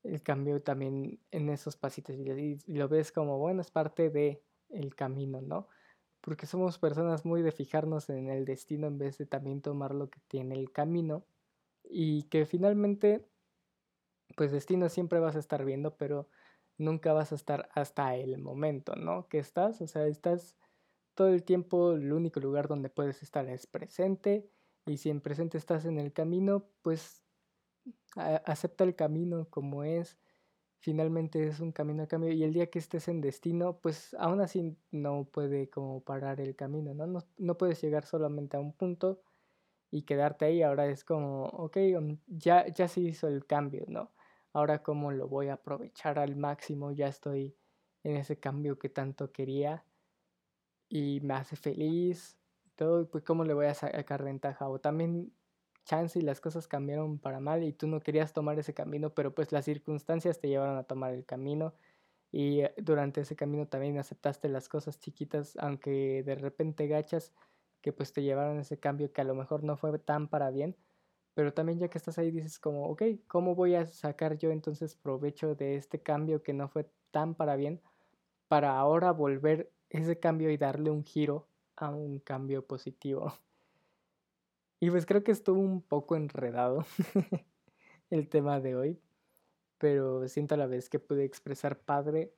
el 0.04 0.24
cambio 0.24 0.62
también 0.62 1.20
en 1.32 1.50
esos 1.50 1.76
pasitos 1.76 2.16
y, 2.16 2.58
lo 2.68 2.88
ves 2.88 3.12
como, 3.12 3.38
bueno, 3.38 3.60
es 3.60 3.70
parte 3.70 4.10
de 4.10 4.42
el 4.70 4.96
camino, 4.96 5.42
¿no? 5.42 5.68
Porque 6.22 6.46
somos 6.46 6.80
personas 6.80 7.26
muy 7.26 7.42
de 7.42 7.52
fijarnos 7.52 8.10
en 8.10 8.30
el 8.30 8.46
destino 8.46 8.88
en 8.88 8.98
vez 8.98 9.18
de 9.18 9.26
también 9.26 9.62
tomar 9.62 9.94
lo 9.94 10.10
que 10.10 10.22
tiene 10.30 10.56
el 10.56 10.72
camino 10.72 11.26
y 11.84 12.24
que 12.24 12.46
finalmente, 12.46 13.28
pues 14.38 14.54
destino 14.54 14.88
siempre 14.88 15.20
vas 15.20 15.36
a 15.36 15.40
estar 15.40 15.66
viendo, 15.66 15.98
pero 15.98 16.30
nunca 16.78 17.12
vas 17.12 17.34
a 17.34 17.36
estar 17.36 17.68
hasta 17.74 18.16
el 18.16 18.38
momento, 18.38 18.96
¿no? 18.96 19.28
Que 19.28 19.40
estás, 19.40 19.82
o 19.82 19.88
sea, 19.88 20.08
estás 20.08 20.56
todo 21.16 21.30
el 21.30 21.44
tiempo 21.44 21.94
el 21.94 22.12
único 22.12 22.40
lugar 22.40 22.68
donde 22.68 22.90
puedes 22.90 23.24
estar 23.24 23.48
es 23.50 23.68
presente 23.68 24.50
y 24.86 24.98
si 24.98 25.10
en 25.10 25.22
presente 25.22 25.58
estás 25.58 25.86
en 25.86 25.98
el 25.98 26.12
camino, 26.12 26.66
pues 26.82 27.24
acepta 28.16 28.84
el 28.84 28.96
camino 28.96 29.48
como 29.50 29.84
es. 29.84 30.18
Finalmente 30.80 31.48
es 31.48 31.62
un 31.62 31.72
camino 31.72 32.02
al 32.02 32.10
cambio 32.10 32.32
y 32.32 32.44
el 32.44 32.54
día 32.54 32.70
que 32.70 32.80
estés 32.80 33.08
en 33.08 33.22
destino, 33.22 33.78
pues 33.78 34.14
aún 34.20 34.42
así 34.42 34.76
no 34.92 35.24
puede 35.26 35.70
como 35.70 36.02
parar 36.02 36.42
el 36.42 36.56
camino, 36.56 36.94
¿no? 36.94 37.08
No, 37.08 37.24
no 37.38 37.58
puedes 37.58 37.82
llegar 37.82 38.06
solamente 38.06 38.58
a 38.58 38.60
un 38.60 38.74
punto 38.74 39.22
y 39.92 40.02
quedarte 40.04 40.46
ahí. 40.46 40.62
Ahora 40.62 40.88
es 40.88 41.06
como, 41.06 41.46
ok, 41.46 41.78
um, 41.98 42.18
ya, 42.28 42.68
ya 42.68 42.90
se 42.90 43.00
hizo 43.00 43.28
el 43.30 43.46
cambio, 43.46 43.86
¿no? 43.88 44.12
Ahora 44.52 44.84
cómo 44.84 45.12
lo 45.12 45.30
voy 45.30 45.48
a 45.48 45.54
aprovechar 45.54 46.20
al 46.20 46.36
máximo, 46.36 46.92
ya 46.92 47.08
estoy 47.08 47.56
en 48.04 48.18
ese 48.18 48.38
cambio 48.38 48.78
que 48.78 48.90
tanto 48.90 49.32
quería 49.32 49.86
y 50.94 51.22
me 51.22 51.34
hace 51.34 51.56
feliz, 51.56 52.38
todo, 52.76 53.10
pues 53.10 53.24
cómo 53.24 53.44
le 53.44 53.56
voy 53.56 53.66
a 53.66 53.74
sacar 53.74 54.24
ventaja. 54.24 54.70
O 54.70 54.80
también 54.80 55.34
chance 55.86 56.20
y 56.20 56.22
las 56.22 56.40
cosas 56.40 56.68
cambiaron 56.68 57.18
para 57.20 57.40
mal 57.40 57.64
y 57.64 57.74
tú 57.74 57.88
no 57.88 58.00
querías 58.00 58.32
tomar 58.34 58.60
ese 58.60 58.76
camino, 58.76 59.12
pero 59.16 59.34
pues 59.34 59.52
las 59.52 59.66
circunstancias 59.66 60.40
te 60.40 60.50
llevaron 60.50 60.78
a 60.78 60.84
tomar 60.84 61.14
el 61.14 61.26
camino 61.26 61.74
y 62.32 62.62
eh, 62.62 62.74
durante 62.78 63.22
ese 63.22 63.36
camino 63.36 63.68
también 63.68 63.98
aceptaste 63.98 64.50
las 64.50 64.70
cosas 64.70 65.00
chiquitas, 65.00 65.58
aunque 65.58 66.24
de 66.24 66.36
repente 66.36 66.88
gachas, 66.88 67.34
que 67.82 67.94
pues 67.94 68.14
te 68.14 68.24
llevaron 68.24 68.60
ese 68.60 68.80
cambio 68.80 69.12
que 69.14 69.22
a 69.22 69.26
lo 69.26 69.36
mejor 69.36 69.64
no 69.64 69.78
fue 69.78 69.98
tan 70.00 70.28
para 70.30 70.52
bien, 70.52 70.78
Pero 71.36 71.54
también 71.54 71.80
ya 71.80 71.90
que 71.90 71.98
estás 72.00 72.20
ahí 72.20 72.32
dices 72.32 72.60
como, 72.60 72.88
ok, 72.90 73.04
¿cómo 73.28 73.56
voy 73.56 73.76
a 73.76 73.86
sacar 73.88 74.38
yo 74.38 74.52
entonces 74.52 74.96
provecho 74.96 75.56
de 75.56 75.76
este 75.78 76.02
cambio 76.04 76.44
que 76.44 76.54
no 76.54 76.68
fue 76.70 76.90
tan 77.12 77.36
para 77.36 77.56
bien 77.58 77.82
para 78.48 78.78
ahora 78.78 79.12
volver 79.12 79.72
ese 79.94 80.20
cambio 80.20 80.50
y 80.52 80.58
darle 80.58 80.92
un 80.92 81.04
giro 81.06 81.48
a 81.76 81.90
un 81.90 82.20
cambio 82.20 82.66
positivo? 82.66 83.34
Y 84.80 84.92
pues 84.92 85.06
creo 85.06 85.24
que 85.24 85.32
estuvo 85.32 85.62
un 85.62 85.82
poco 85.82 86.18
enredado 86.18 86.86
el 88.10 88.28
tema 88.28 88.60
de 88.60 88.76
hoy, 88.76 89.00
pero 89.78 90.28
siento 90.28 90.56
a 90.56 90.58
la 90.58 90.68
vez 90.68 90.90
que 90.90 91.00
pude 91.00 91.24
expresar 91.24 91.80
padre 91.80 92.34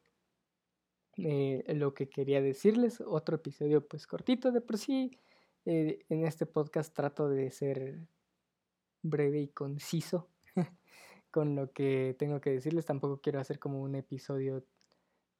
eh, 1.17 1.63
lo 1.75 1.93
que 1.93 2.09
quería 2.09 2.41
decirles. 2.41 3.01
Otro 3.01 3.37
episodio 3.37 3.87
pues 3.87 4.05
cortito 4.05 4.51
de 4.51 4.61
por 4.61 4.77
sí. 4.77 5.11
Eh, 5.65 6.05
en 6.09 6.25
este 6.25 6.45
podcast 6.45 6.93
trato 6.93 7.27
de 7.27 7.49
ser 7.49 8.07
breve 9.01 9.39
y 9.39 9.47
conciso 9.47 10.29
con 11.31 11.55
lo 11.55 11.71
que 11.71 12.15
tengo 12.19 12.41
que 12.41 12.51
decirles. 12.51 12.85
Tampoco 12.85 13.21
quiero 13.21 13.39
hacer 13.39 13.59
como 13.59 13.81
un 13.81 13.95
episodio 13.95 14.63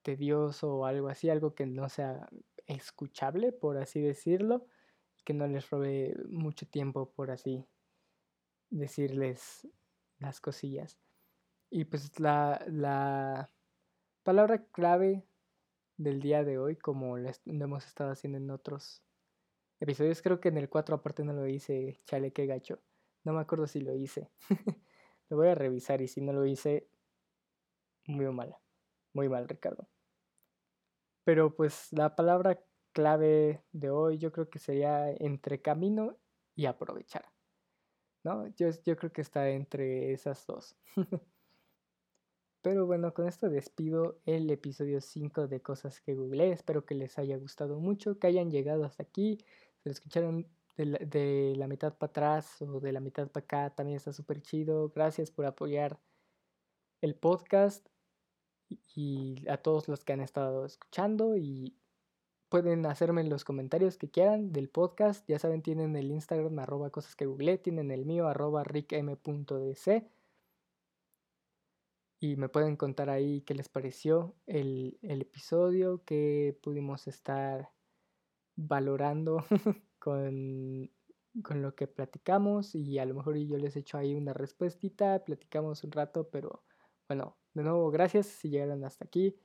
tedioso 0.05 0.75
o 0.75 0.85
algo 0.85 1.09
así, 1.09 1.29
algo 1.29 1.55
que 1.55 1.65
no 1.65 1.89
sea 1.89 2.29
escuchable, 2.67 3.51
por 3.51 3.77
así 3.77 3.99
decirlo, 3.99 4.67
que 5.25 5.33
no 5.33 5.47
les 5.47 5.67
robe 5.71 6.15
mucho 6.29 6.67
tiempo, 6.67 7.11
por 7.11 7.31
así 7.31 7.65
decirles 8.69 9.67
las 10.19 10.39
cosillas. 10.39 10.99
Y 11.71 11.85
pues 11.85 12.19
la, 12.19 12.63
la 12.67 13.51
palabra 14.23 14.63
clave 14.67 15.25
del 15.97 16.21
día 16.21 16.43
de 16.43 16.59
hoy, 16.59 16.75
como 16.75 17.17
lo 17.17 17.31
hemos 17.45 17.87
estado 17.87 18.11
haciendo 18.11 18.37
en 18.37 18.51
otros 18.51 19.03
episodios, 19.79 20.21
creo 20.21 20.39
que 20.39 20.49
en 20.49 20.57
el 20.57 20.69
4 20.69 20.95
aparte 20.95 21.23
no 21.23 21.33
lo 21.33 21.47
hice, 21.47 21.99
chale, 22.05 22.31
que 22.31 22.45
gacho. 22.45 22.79
No 23.23 23.33
me 23.33 23.41
acuerdo 23.41 23.65
si 23.65 23.81
lo 23.81 23.95
hice. 23.95 24.29
lo 25.29 25.37
voy 25.37 25.47
a 25.47 25.55
revisar 25.55 26.03
y 26.03 26.07
si 26.07 26.21
no 26.21 26.31
lo 26.31 26.45
hice, 26.45 26.87
muy 28.05 28.31
mal. 28.31 28.55
Muy 29.13 29.29
mal, 29.29 29.49
Ricardo. 29.49 29.87
Pero 31.25 31.53
pues 31.53 31.91
la 31.91 32.15
palabra 32.15 32.63
clave 32.93 33.61
de 33.73 33.89
hoy 33.89 34.17
yo 34.17 34.31
creo 34.31 34.49
que 34.49 34.59
sería 34.59 35.11
entre 35.11 35.61
camino 35.61 36.17
y 36.55 36.65
aprovechar. 36.67 37.25
¿No? 38.23 38.47
Yo, 38.55 38.69
yo 38.85 38.95
creo 38.95 39.11
que 39.11 39.21
está 39.21 39.49
entre 39.49 40.13
esas 40.13 40.47
dos. 40.47 40.77
Pero 42.61 42.88
bueno, 42.88 43.13
con 43.13 43.27
esto 43.27 43.49
despido 43.49 44.21
el 44.25 44.49
episodio 44.49 45.01
5 45.01 45.47
de 45.47 45.61
Cosas 45.61 46.01
que 46.01 46.15
Googleé. 46.15 46.51
Espero 46.51 46.85
que 46.85 46.95
les 46.95 47.19
haya 47.19 47.38
gustado 47.38 47.79
mucho, 47.79 48.17
que 48.17 48.27
hayan 48.27 48.49
llegado 48.49 48.85
hasta 48.85 49.03
aquí. 49.03 49.38
Se 49.83 49.89
lo 49.89 49.91
escucharon 49.91 50.47
de 50.77 51.53
la, 51.55 51.67
mitad 51.67 51.97
para 51.97 52.09
atrás 52.09 52.61
o 52.61 52.79
de 52.79 52.91
la 52.91 52.99
mitad 52.99 53.29
para 53.29 53.43
acá, 53.43 53.75
también 53.75 53.97
está 53.97 54.11
súper 54.13 54.41
chido. 54.41 54.89
Gracias 54.89 55.31
por 55.31 55.45
apoyar 55.45 55.99
el 57.01 57.15
podcast 57.15 57.88
y 58.69 59.47
a 59.49 59.58
todos 59.58 59.88
los 59.88 60.04
que 60.04 60.13
han 60.13 60.21
estado 60.21 60.65
escuchando 60.65 61.38
y 61.38 61.75
pueden 62.49 62.86
hacerme 62.86 63.23
los 63.23 63.43
comentarios 63.43 63.97
que 63.97 64.10
quieran 64.10 64.51
del 64.51 64.69
podcast. 64.69 65.28
Ya 65.28 65.39
saben, 65.39 65.62
tienen 65.62 65.95
el 65.95 66.12
Instagram 66.12 66.58
arroba 66.60 66.89
cosas 66.89 67.15
que 67.15 67.25
googleé, 67.25 67.58
tienen 67.58 67.91
el 67.91 68.06
mío 68.06 68.28
arroba 68.28 68.63
rickm.dc 68.63 70.10
y 72.19 72.36
me 72.38 72.49
pueden 72.49 72.75
contar 72.75 73.10
ahí 73.10 73.41
qué 73.41 73.54
les 73.54 73.69
pareció 73.69 74.36
el, 74.47 74.97
el 75.01 75.21
episodio, 75.21 76.04
que 76.06 76.58
pudimos 76.63 77.08
estar 77.08 77.71
valorando 78.56 79.45
con, 79.99 80.89
con, 81.43 81.62
lo 81.62 81.75
que 81.75 81.88
platicamos 81.88 82.73
y 82.73 82.99
a 82.99 83.06
lo 83.06 83.15
mejor 83.15 83.38
yo 83.38 83.58
les 83.58 83.75
echo 83.75 83.97
ahí 83.97 84.15
una 84.15 84.34
respuestita, 84.34 85.23
platicamos 85.25 85.84
un 85.84 85.91
rato, 85.91 86.30
pero 86.30 86.63
bueno, 87.08 87.38
de 87.55 87.63
nuevo, 87.63 87.89
gracias 87.89 88.27
si 88.27 88.49
llegaron 88.49 88.83
hasta 88.83 89.05
aquí. 89.05 89.35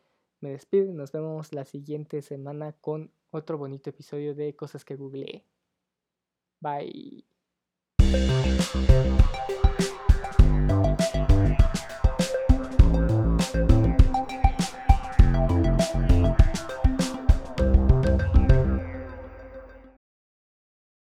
Me 0.41 0.51
despido 0.51 0.93
nos 0.93 1.13
vemos 1.13 1.53
la 1.53 1.65
siguiente 1.65 2.23
semana 2.23 2.73
con 2.73 3.13
otro 3.31 3.57
bonito 3.57 3.91
episodio 3.91 4.35
de 4.35 4.57
Cosas 4.57 4.85
que 4.85 4.97
googleé. 4.97 5.47
Bye. 6.61 7.25